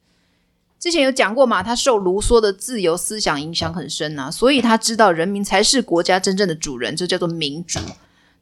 [0.77, 7.79] 之前有讲过嘛，他受卢梭的自由思想影响很深啊，所以他知道人民才是国家真正的主人，这叫做民主。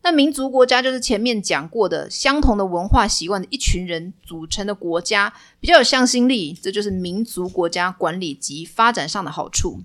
[0.08, 9.82] 那民族国家就是前面讲过的相同的文化习惯的一群人组成的国家，比较有向心力，这就是民族国家管理及发展上的好处。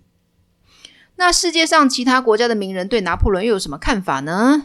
[1.16, 4.62] 那世界上其他国家的名人对拿破仑又有什么看法呢？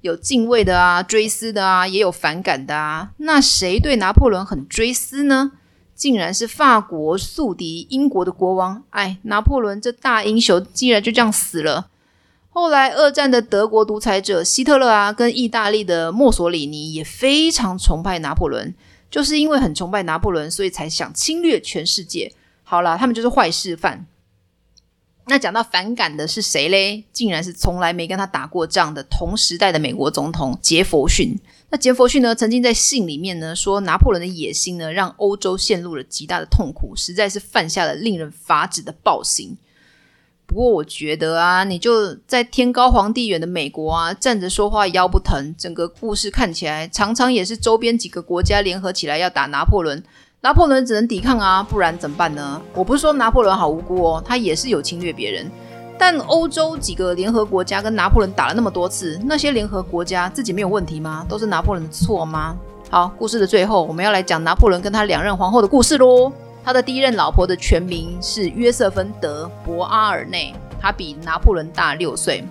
[0.00, 3.12] 有敬畏的啊，追思的啊，也有反感的啊。
[3.18, 5.52] 那谁对拿破仑很追思呢？
[5.94, 11.90] 竟然是法国宿敌英国的国王，哎，拿破仑这大英雄竟然就这样死了。
[12.54, 18.72] 后来二战的德国独裁者希特勒啊，跟意大利的墨索里尼也非常崇拜拿破仑，
[19.10, 22.32] 就是因为很崇拜拿破仑，所以才想侵略全世界。
[22.62, 24.06] 好啦，他们就是坏示范。
[25.26, 27.02] 那讲到反感的是谁嘞？
[27.12, 31.36] 竟然是从来没跟他打过仗的同时代的美国总统杰佛逊。
[31.70, 39.56] 那杰佛逊呢，曾经在信里面呢说，拿破仑的野心呢，让欧洲陷入了极大的痛苦，实在是犯下了令人发指的暴行。
[40.46, 45.54] 不过我觉得啊，你就在天高皇帝远的美国啊，站着说话腰不疼。
[45.58, 50.02] 整个故事看起来，常常也是周边几个国家联合起来要打拿破仑。
[50.42, 52.60] 拿破仑只能抵抗啊，不然怎么办呢？
[52.74, 55.50] 我不是说拿破仑好无辜哦，他也是有侵略别人。
[55.98, 61.24] 但欧洲几个联合国家跟拿破仑打了那么多次，那些联合国家自己没有问题吗？
[61.28, 62.56] 都是拿破仑的错吗？
[62.90, 66.30] 好，故事的最后，我们要来讲拿破仑跟他两任皇后的故事喽。
[66.64, 72.42] 他的第一任老婆的全名是约瑟芬德博阿尔内，她比拿破仑大六岁。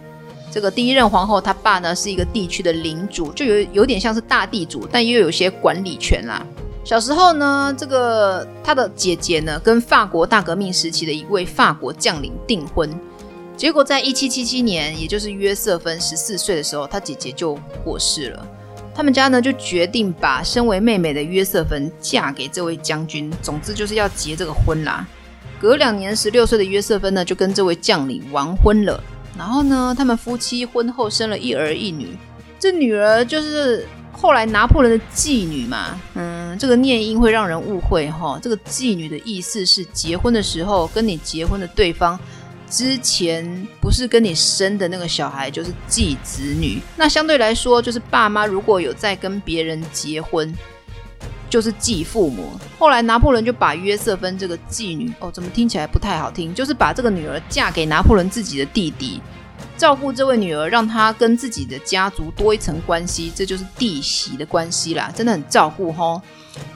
[0.51, 6.45] 这个第一任皇后，她爸呢是一个地区的领主，就有有点像是大地主，但又有些管理权啦。
[6.85, 12.87] 小时候呢，这个他的姐姐呢，跟法国大革命时期的一位法国将领订婚，
[13.57, 18.47] 结果在一七七七年，也就是约瑟芬十四岁的时候，他姐姐就过世了。
[18.95, 25.07] 他们家呢就决定把身为妹妹的约瑟芬嫁给这位将军，总之就是要结这个婚啦。
[25.59, 29.03] 隔两年，十六岁的约瑟芬呢就跟这位将领完婚了，
[29.37, 32.17] 然后呢，他们夫妻婚后生了一儿一女，
[32.59, 33.87] 这女儿就是。
[34.15, 38.39] 后来拿破仑的继女嘛，嗯，这个念音会让人误会哈。
[38.41, 42.17] 这个继女的意思是结婚的时候跟你结婚的对方
[42.73, 46.81] 之前不是跟你生的那个小孩，就是继子女。
[46.97, 50.51] 那相对来说，就是爸妈如果有在跟别人结婚，
[51.51, 52.59] 就是继父母。
[52.79, 56.51] 后来拿破仑就把约瑟芬这个继女，哦，怎么听起来不太好听？
[56.51, 59.21] 就是把这个女儿嫁给拿破仑自己的弟弟。
[59.77, 66.19] 照顾这位女儿，让她跟自己的家族多一层关系，这就是弟媳的关系啦，真的很照顾吼。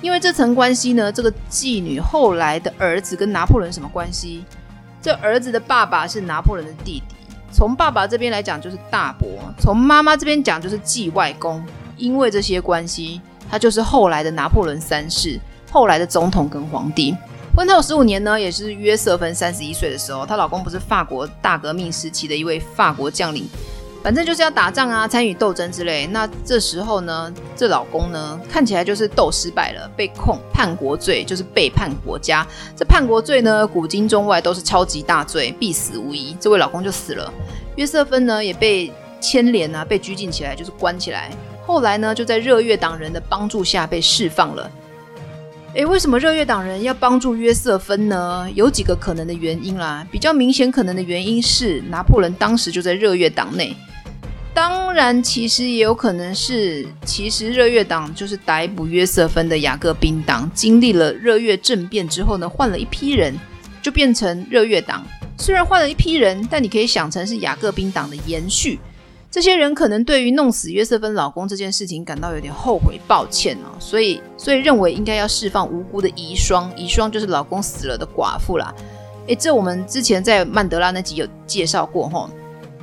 [0.03, 4.45] 因为这层关系呢，这个继女后来的儿子跟拿破仑什么关系？
[5.07, 7.03] 这儿子的爸爸是拿破仑的弟弟，
[7.49, 9.25] 从爸爸这边来讲就是大伯，
[9.57, 11.65] 从妈妈这边讲就是继外公。
[11.95, 15.39] 因为这些关系，他就是后来的拿破仑三世，
[15.71, 17.15] 后来的总统跟皇帝。
[17.55, 23.47] 婚后十五年呢，也是约瑟芬三十一岁的时候，她老公不是法国大革命时期的一位法国将领，
[24.03, 26.07] 反正就是要打仗啊，参与斗争之类。
[26.07, 32.47] 那这时候呢，这老公呢，看起来就是斗失败了，被控叛国罪，就是背叛国家。
[32.75, 36.35] 这叛国罪呢，古今中外都是超级大罪，必死无疑。
[36.39, 37.31] 这位老公就死了，
[37.75, 41.29] 约瑟芬呢也被牵连啊，被拘禁起来，就是关起来。
[41.65, 44.71] 后来呢，就在热月党人的帮助下被释放了。
[45.73, 48.49] 诶，为什么热月党人要帮助约瑟芬呢？
[48.55, 50.07] 有几个可能的原因啦。
[50.11, 53.75] 比较明显可能的原因是，拿破仑当时就在热月党内。
[54.55, 60.49] 当然，其实也有可能是，其实热月党就是逮捕约瑟芬的雅各宾党。
[60.51, 63.37] 经历了热月政变之后呢，换了一批人，
[63.81, 65.05] 就变成热月党。
[65.37, 68.79] 虽然换了一批人，但你可以想成是雅各宾党的延续。
[69.37, 78.73] 这些人可能对于弄死约瑟芬老公这件事情感到有点后悔、抱歉哦，所以所以认为应该要释放无辜的遗孀，遗孀就是老公死了的寡妇啦。
[79.27, 82.27] 诶，这我们之前在曼德拉那集有介绍过吼。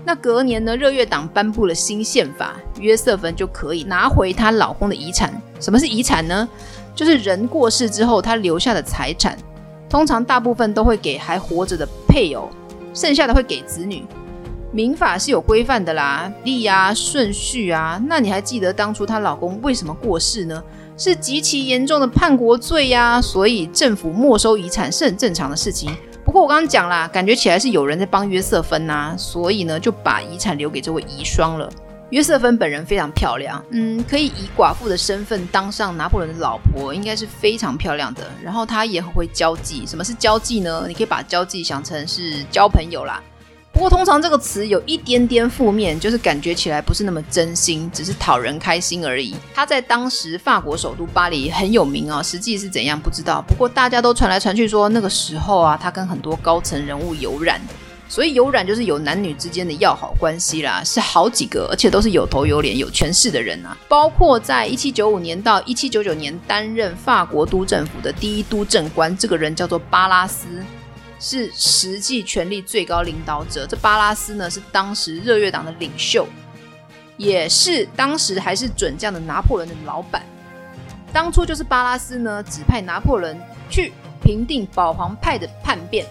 [0.05, 5.35] 那隔年呢，热月党颁布了新宪法，约瑟芬就可以拿回她老公的遗产。
[5.59, 6.49] 什么是遗产呢？
[6.95, 9.37] 就是人过世之后他留下的财产，
[9.91, 12.49] 通常大部分都会给还活着的配偶，
[12.95, 14.05] 剩下的会给子女。
[14.75, 18.03] 民法是有规范的啦，例啊、顺序啊。
[18.09, 20.61] 那你还记得当初她老公为什么过世呢？
[20.99, 25.97] 是极其严重的叛国罪呀，所以政府没收遗产是很正常的事情。
[26.25, 31.71] 不过我刚刚讲啦，感觉起来是有人在帮约瑟芬呐，所以呢就把遗产留给这位遗孀了。
[32.11, 38.23] 约瑟芬本人非常漂亮，嗯，可以以寡妇的身份当上拿破仑的老婆，应该是非常漂亮的。
[38.43, 39.87] 然后她也很会交际。
[39.87, 40.85] 什么是交际呢？
[40.89, 43.23] 你可以把交际想成是交朋友啦。
[43.75, 49.35] 不过通常这个词有一点点负面，就是感觉起来不是那么真心，只是讨人开心而已。
[49.53, 53.45] 他在当时法国首都巴黎很有名啊，实际是怎样不知道。
[53.49, 57.61] 不过大家都传来传去说，那个时候啊，他跟很多高层人物有染。
[58.07, 63.77] 所以有染就是有男女之间的要好关系啦，是好几个，而且都是有头有脸、有权势的人啊。
[63.89, 70.47] 包括在一七九五年到一七九九年担任法国督政府的第一督政官，这个人叫做巴拉斯，
[71.25, 73.67] 是实际权力最高领导者。
[73.67, 76.29] 这巴拉斯呢，是当时热月党的领袖，
[77.17, 80.23] 也是当时还是准将的拿破仑的老板。
[81.15, 83.91] 当初就是巴拉斯呢，指派拿破仑去
[84.23, 86.05] 平定保皇派的叛变，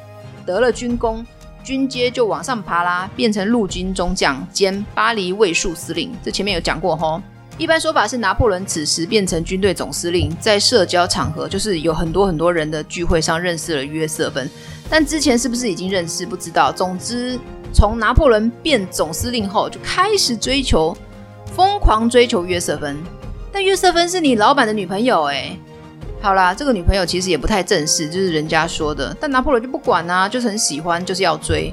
[0.47, 1.24] 得了军功。
[1.64, 6.11] 军阶就往上爬啦，变成陆军中将兼巴黎卫戍司令。
[6.24, 7.22] 这前面有讲过吼。
[7.57, 14.49] 一般说法是拿破仑此时变成军队总司令，在社交场合就是有很多很多人的聚会上认识了约瑟芬。
[14.89, 16.71] 但之前是不是已经认识不知道。
[16.71, 17.39] 总之，
[17.71, 20.97] 从拿破仑变总司令后，就开始追求，
[21.55, 22.97] 疯狂追求约瑟芬。
[23.51, 25.55] 但约瑟芬是你老板的女朋友哎。
[26.21, 29.15] 好啦，这个女朋友其实也不太正式，就是人家说的。
[29.19, 31.71] 但拿破仑就不管啊，就是很喜欢，就是要追。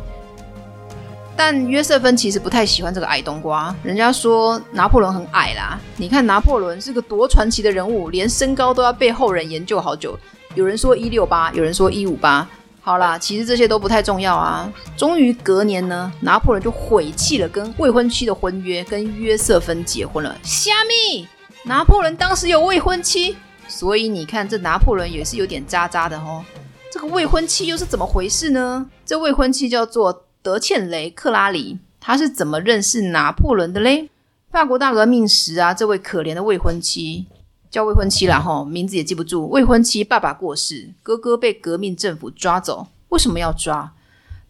[1.42, 3.74] 但约瑟芬其实不太喜欢这个矮冬瓜。
[3.82, 10.18] 人家说拿破仑很矮啦，你看拿破仑是个多传奇的人物，连身高都要被后人研究好久。
[10.54, 12.46] 有人说一六八，有人说一五八。
[12.82, 14.70] 好啦，其实这些都不太重要啊。
[14.98, 20.36] 终于隔年呢，拿破仑就悔弃了跟未婚妻的婚约，跟约瑟芬结婚了。
[20.42, 21.26] 虾米？
[21.64, 23.34] 拿破仑当时有未婚妻？
[23.66, 26.44] 所以你看，这拿破仑也是有点渣渣的哦。
[26.92, 28.86] 这个未婚妻又是怎么回事呢？
[29.06, 34.08] 这未婚妻叫做德茜雷克拉里，他是怎么认识拿破仑的嘞？
[34.50, 37.26] 法国大革命时啊，这位可怜的未婚妻
[37.70, 39.48] 叫未婚妻啦吼，名字也记不住。
[39.48, 42.86] 未婚妻爸爸过世，哥哥被革命政府抓走。
[43.10, 43.92] 为什么要抓？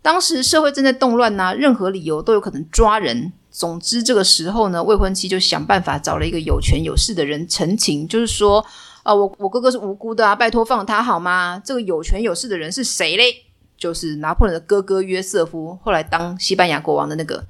[0.00, 3.32] 当时社会正在动乱呐，任何理由都有可能抓人。
[3.50, 8.64] 总之，这个时候呢，未婚妻就想办法找了一个有权有势的人陈情，就是说。
[9.02, 11.60] 啊、我我哥哥是无辜的啊，拜托放他好吗？
[11.64, 13.34] 这个有权有势的人是谁嘞？
[13.80, 17.44] 就是拿破仑的哥哥约瑟夫，后来当西班牙国王的那个。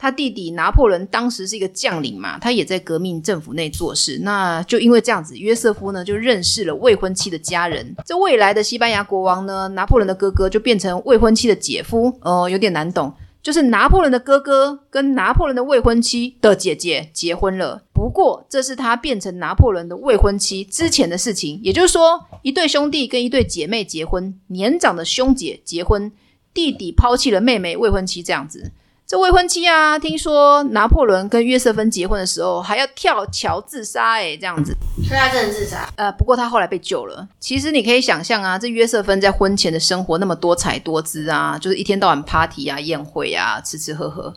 [0.00, 4.20] 他弟弟拿破仑当时是一个将领嘛，他也在革命政府内做事。
[4.22, 7.96] 那就因为这样子，约瑟夫呢就认识了未婚妻的家人。
[8.06, 12.06] 这未来的西班牙国王呢，拿破仑的哥哥就变成未婚妻的姐夫。
[12.20, 13.12] 哦、呃，有点难懂。
[13.42, 21.60] 就是拿破仑的哥哥跟拿破仑的未婚妻的姐姐结婚了，不过这是他变成拿破仑的未婚妻之前的事情。
[21.62, 26.12] 也就是说，一对兄弟跟一对姐妹结婚，年长的兄姐结婚，
[26.52, 28.72] 弟弟抛弃了妹妹未婚妻这样子。
[29.08, 34.76] 这未婚妻啊，听说拿破仑跟约瑟芬结婚的时候还要跳桥自杀，哎，这样子。
[35.02, 35.90] 所以他真的自杀？
[35.96, 37.26] 呃，不过他后来被救了。
[37.40, 44.34] 其实你可以想象啊，这约瑟芬在婚前的生活那么多彩多姿啊，就是一天到晚 party 啊、宴会啊、吃吃喝喝，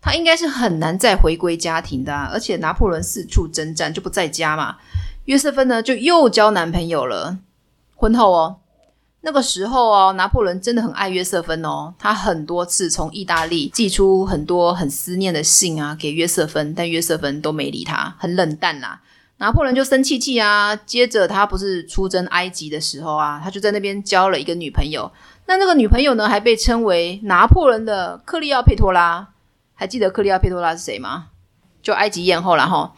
[0.00, 2.28] 他应该是很难再回归家庭的啊。
[2.32, 4.78] 而且拿破仑四处征战就不在家嘛，
[5.26, 7.38] 约瑟芬呢就又交男朋友了，
[7.94, 8.56] 婚后哦。
[9.20, 19.00] 那个时候哦，拿破仑真的很爱约瑟芬哦，他很多次从意大利寄出很多很思念的信啊给约瑟芬，但约瑟芬都没理他，很冷淡啦。
[19.38, 25.10] 拿破仑就生气气啊，接着他不是出征埃及的时候啊，他就在那边交了一个女朋友，
[25.46, 29.28] 那那个女朋友呢还被称为拿破仑的克利奥佩托拉，
[29.74, 31.26] 还记得克利奥佩托拉是谁吗？
[31.82, 32.90] 就埃及艳后啦齁，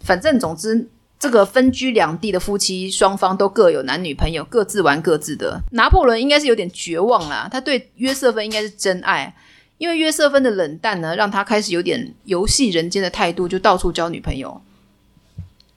[0.00, 0.88] 反正总之。
[1.18, 5.62] 这个分居两地的夫妻双方都各有男女朋友，各自玩各自的。
[5.72, 9.34] 拿破仑应该是有点绝望啦，他对约瑟芬应该是真爱，
[9.78, 14.60] 因为约瑟芬的冷淡呢，让他开始有点游戏人间的态度，就到处交女朋友。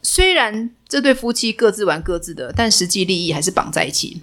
[0.01, 4.21] 虽然这对夫妻各自玩各自的，但实际利益还是绑在一起。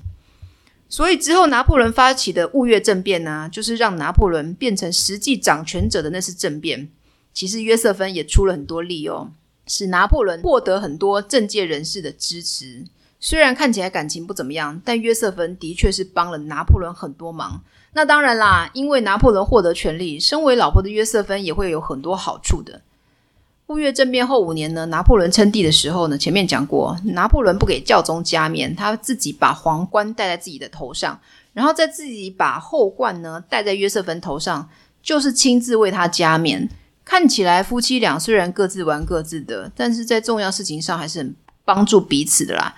[0.89, 6.89] 所以之后拿破仑发起的雾月政变呢，就是让拿破仑变成实际掌权者的那次政变。
[7.35, 9.33] 其实约瑟芬也出了很多力哦。
[9.67, 12.85] 使拿破仑获得很多政界人士的支持，
[13.19, 17.61] 虽然看起来感情不怎么样，但约瑟芬的确是帮了拿破仑很多忙。
[17.93, 22.83] 那当然啦，因为拿破仑获得权力，身为老婆的约瑟芬也会有很多好处的。
[23.69, 31.19] 雾月政变后五年呢，拿破仑称帝的时候呢，前面讲过，拿破仑不给教宗加冕，他自己把皇冠戴在自己的头上，
[31.53, 34.69] 然后再自己把后冠呢戴在约瑟芬头上，
[35.03, 36.69] 就是亲自为他加冕。
[37.07, 41.35] 看起来夫妻俩虽然各自玩各自的，但是在重要事情上还是很
[41.65, 42.75] 帮助彼此的啦。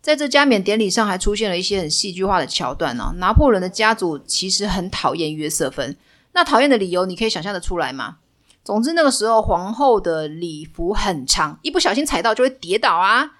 [0.00, 3.12] 在这加冕典礼上，还出现了一些很戏剧化的桥段哦。
[3.16, 5.96] 拿破仑的家族其实很讨厌约瑟芬，
[6.32, 8.18] 那讨厌的理由你可以想象得出来吗？
[8.62, 13.32] 总之那个时候皇后的礼服很长，一不小心踩到就会跌倒啊。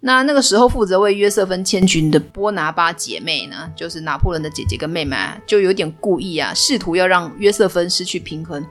[0.00, 8.64] 那那个时候负责为约瑟芬牵军的波拿巴姐妹呢，就是拿破仑的姐姐跟妹妹啊，就有点故意啊，试图要让约瑟芬失去平衡，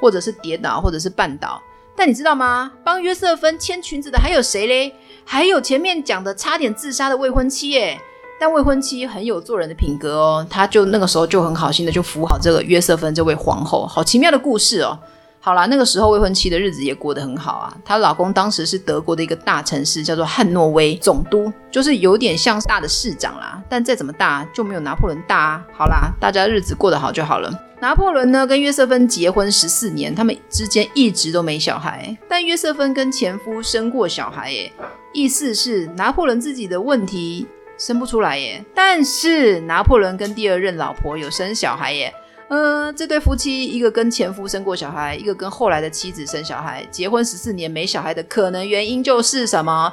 [0.00, 1.60] 或者是跌倒，或者是绊倒。
[1.94, 2.72] 但你知道吗？
[2.82, 4.94] 帮约瑟芬牵裙子的还有谁嘞？
[5.24, 8.00] 还有前面讲的差点自杀的未婚妻耶。
[8.40, 13.86] 但未婚妻很有做人的品格哦，她就那个时候就很好心的就扶好这个约瑟芬这位皇后。
[13.86, 14.98] 好奇妙的故事哦。
[15.42, 17.76] 好啦，那个时候未婚妻的日子也过得很好啊。
[17.84, 23.62] 她老公当时是德国的一个大城市，叫做汉诺威总督，就是有点像大的市长啦。
[23.68, 25.62] 但再怎么大，就没有拿破仑大啊。
[25.76, 27.52] 好啦，大家日子过得好就好了。
[27.80, 32.16] 拿破仑呢，跟约瑟芬结婚十四年，他们之间一直都没小孩。
[32.28, 34.70] 但约瑟芬跟前夫生过小孩，耶，
[35.14, 37.46] 意思是拿破仑自己的问题
[37.78, 38.62] 生不出来耶。
[38.74, 42.12] 但是拿破仑跟第二任老婆有生小孩耶。
[42.48, 49.90] 呃，这对夫妻，一个跟前夫生过小孩，一个跟后来的妻子生小孩，结婚十四年没小孩的可能原因就是什么？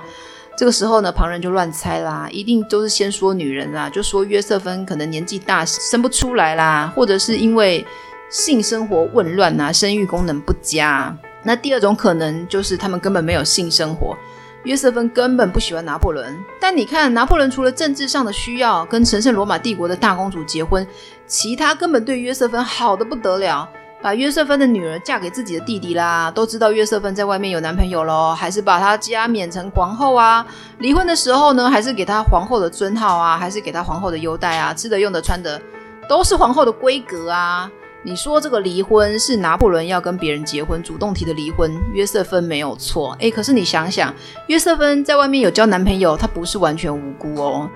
[0.58, 7.86] 这个时候呢，旁人就乱猜啦，一定都是先说女人啦，就说约瑟芬可能年纪大生不出来啦，或者是因为
[8.32, 11.16] 性生活紊乱啊，生育功能不佳。
[11.44, 14.18] 那第二种可能就是他们根本没有性生活。
[14.64, 20.86] 约瑟芬根本不喜欢拿破仑，但你看，拿破仑除了政治上的需要跟神圣罗马帝国的大公主结婚，
[21.28, 23.70] 其他根本对约瑟芬好的不得了，
[24.02, 30.46] 把约瑟芬的女儿嫁给自己的弟弟啦，都知道约瑟芬在外面有男朋友喽，还是把她加冕成皇后啊，
[30.78, 35.60] 离婚的时候呢，还是给她皇后的尊号啊，还是给她皇后的优待啊，吃的用的穿的
[36.08, 37.70] 都是皇后的规格啊。
[38.04, 43.14] 你说这个离婚是拿破仑要跟别人结婚，主动提的离婚，约瑟芬没有错。
[43.20, 44.14] 诶，可是你想想，
[44.46, 47.70] 约瑟芬在外面有交男朋友，她不是完全无辜哦。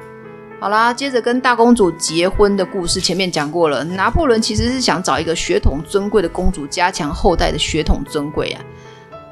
[0.61, 3.83] 好啦，接着跟大公主结婚的故事，前面讲过了。
[3.83, 8.61] 拿破仑其实是想找一个血统尊贵的公主，加强后代的血统尊贵啊。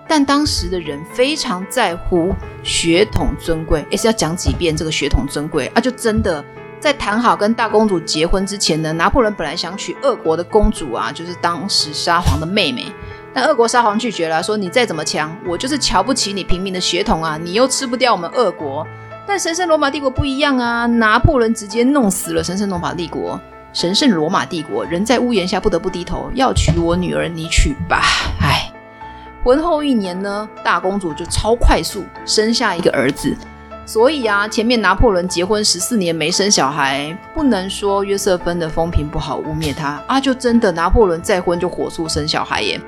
[0.07, 5.79] 但当时的人非常在乎血统尊贵，也，是要讲几遍这个血统尊贵啊？
[5.79, 6.43] 就真的。
[6.79, 12.91] 在谈好跟大公主结婚之前呢，拿破仑本来想娶俄国的公主啊，就是当时沙皇的妹妹。
[13.35, 18.83] 但俄国沙皇拒绝了，说你再怎么强，我就是瞧不起你平民的血统啊，你又吃不掉我们俄国。
[19.29, 23.39] 但神圣罗马帝国不一样啊，拿破仑直接弄死了神圣罗马帝国。
[23.71, 28.01] 神圣罗马帝国人在屋檐下不得不低头，要娶我女儿，你娶吧。
[28.41, 28.71] 唉，
[29.43, 33.37] 婚后一年呢，大公主就超快速生下一个儿子。
[33.85, 42.81] 所以啊，前面拿破仑结婚十四年没生小孩，不能说约瑟芬的风评不好，污蔑他啊，就真的拿破仑再婚就火速生小孩耶。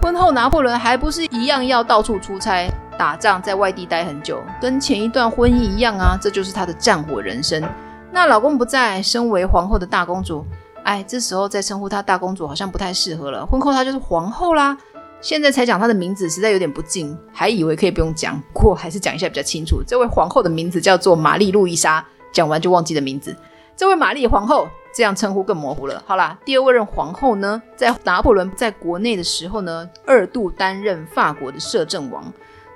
[0.00, 7.62] 婚后拿破仑还不是一样要到处出差打仗，在外地待很久，跟前一段婚姻一样啊，这就是她的战火人生。
[8.10, 10.44] 那老公不在，身为皇后的大公主，
[10.82, 14.76] 哎，这时候再称呼她大公主好像不太适合了，婚后她就是皇后啦。
[15.20, 19.80] 现在才讲她的名字，实在有点不敬，还以为可以不用讲，不过还是讲一下比较清楚。
[19.86, 23.36] 这位皇后的名字叫做玛丽路易莎，讲完就忘记的名字。
[23.76, 26.02] 这位玛丽皇后这样称呼更模糊了。
[26.04, 32.24] 好啦，第二位任皇后呢，在拿破仑在国内的时候呢，二度担任法国的摄政王。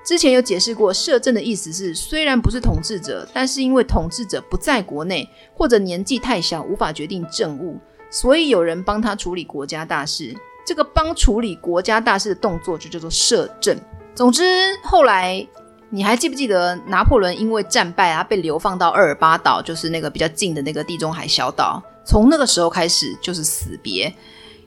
[0.05, 7.79] 之前有解释过，摄政的意思是虽然不是统治者，但是因为统治者不在国内，或者年纪太小无法决定政务，
[8.11, 10.35] 所以有人帮他处理国家大事。
[10.67, 13.77] 这个帮处理国家大事的动作就叫做摄政。
[14.15, 14.43] 总之，
[14.85, 15.47] 后来
[15.91, 21.83] 你还记不记得拿破仑因为战败啊，被流放到厄尔巴岛，就是那个比较近的那个地中海小岛。
[22.05, 24.13] 从那个时候开始就是死别。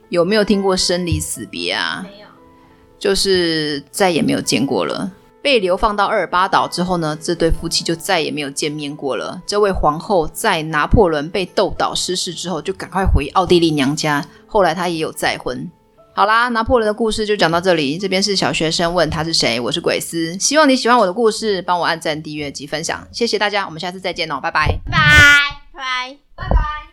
[0.09, 2.01] 有没有听过生离死别啊？
[2.03, 2.27] 没有，
[2.99, 5.11] 就是再也没有见过了。
[5.45, 9.39] 被流放到厄尔巴岛之后呢，这对夫妻就再也没有见面过了。
[9.45, 14.25] 这位皇后在拿破仑被斗倒失势之后，就赶快回奥地利娘家。
[14.47, 15.69] 后来她也有再婚。
[16.15, 17.95] 好啦，拿破仑的故事就讲到这里。
[17.99, 20.35] 这边是小学生问他是谁，我是鬼斯。
[20.39, 23.67] 希望你喜欢我的故事，帮我按赞、订阅及分享，谢谢大家。
[23.67, 24.97] 我们下次再见哦，拜拜，拜拜，
[25.73, 26.85] 拜拜，拜拜。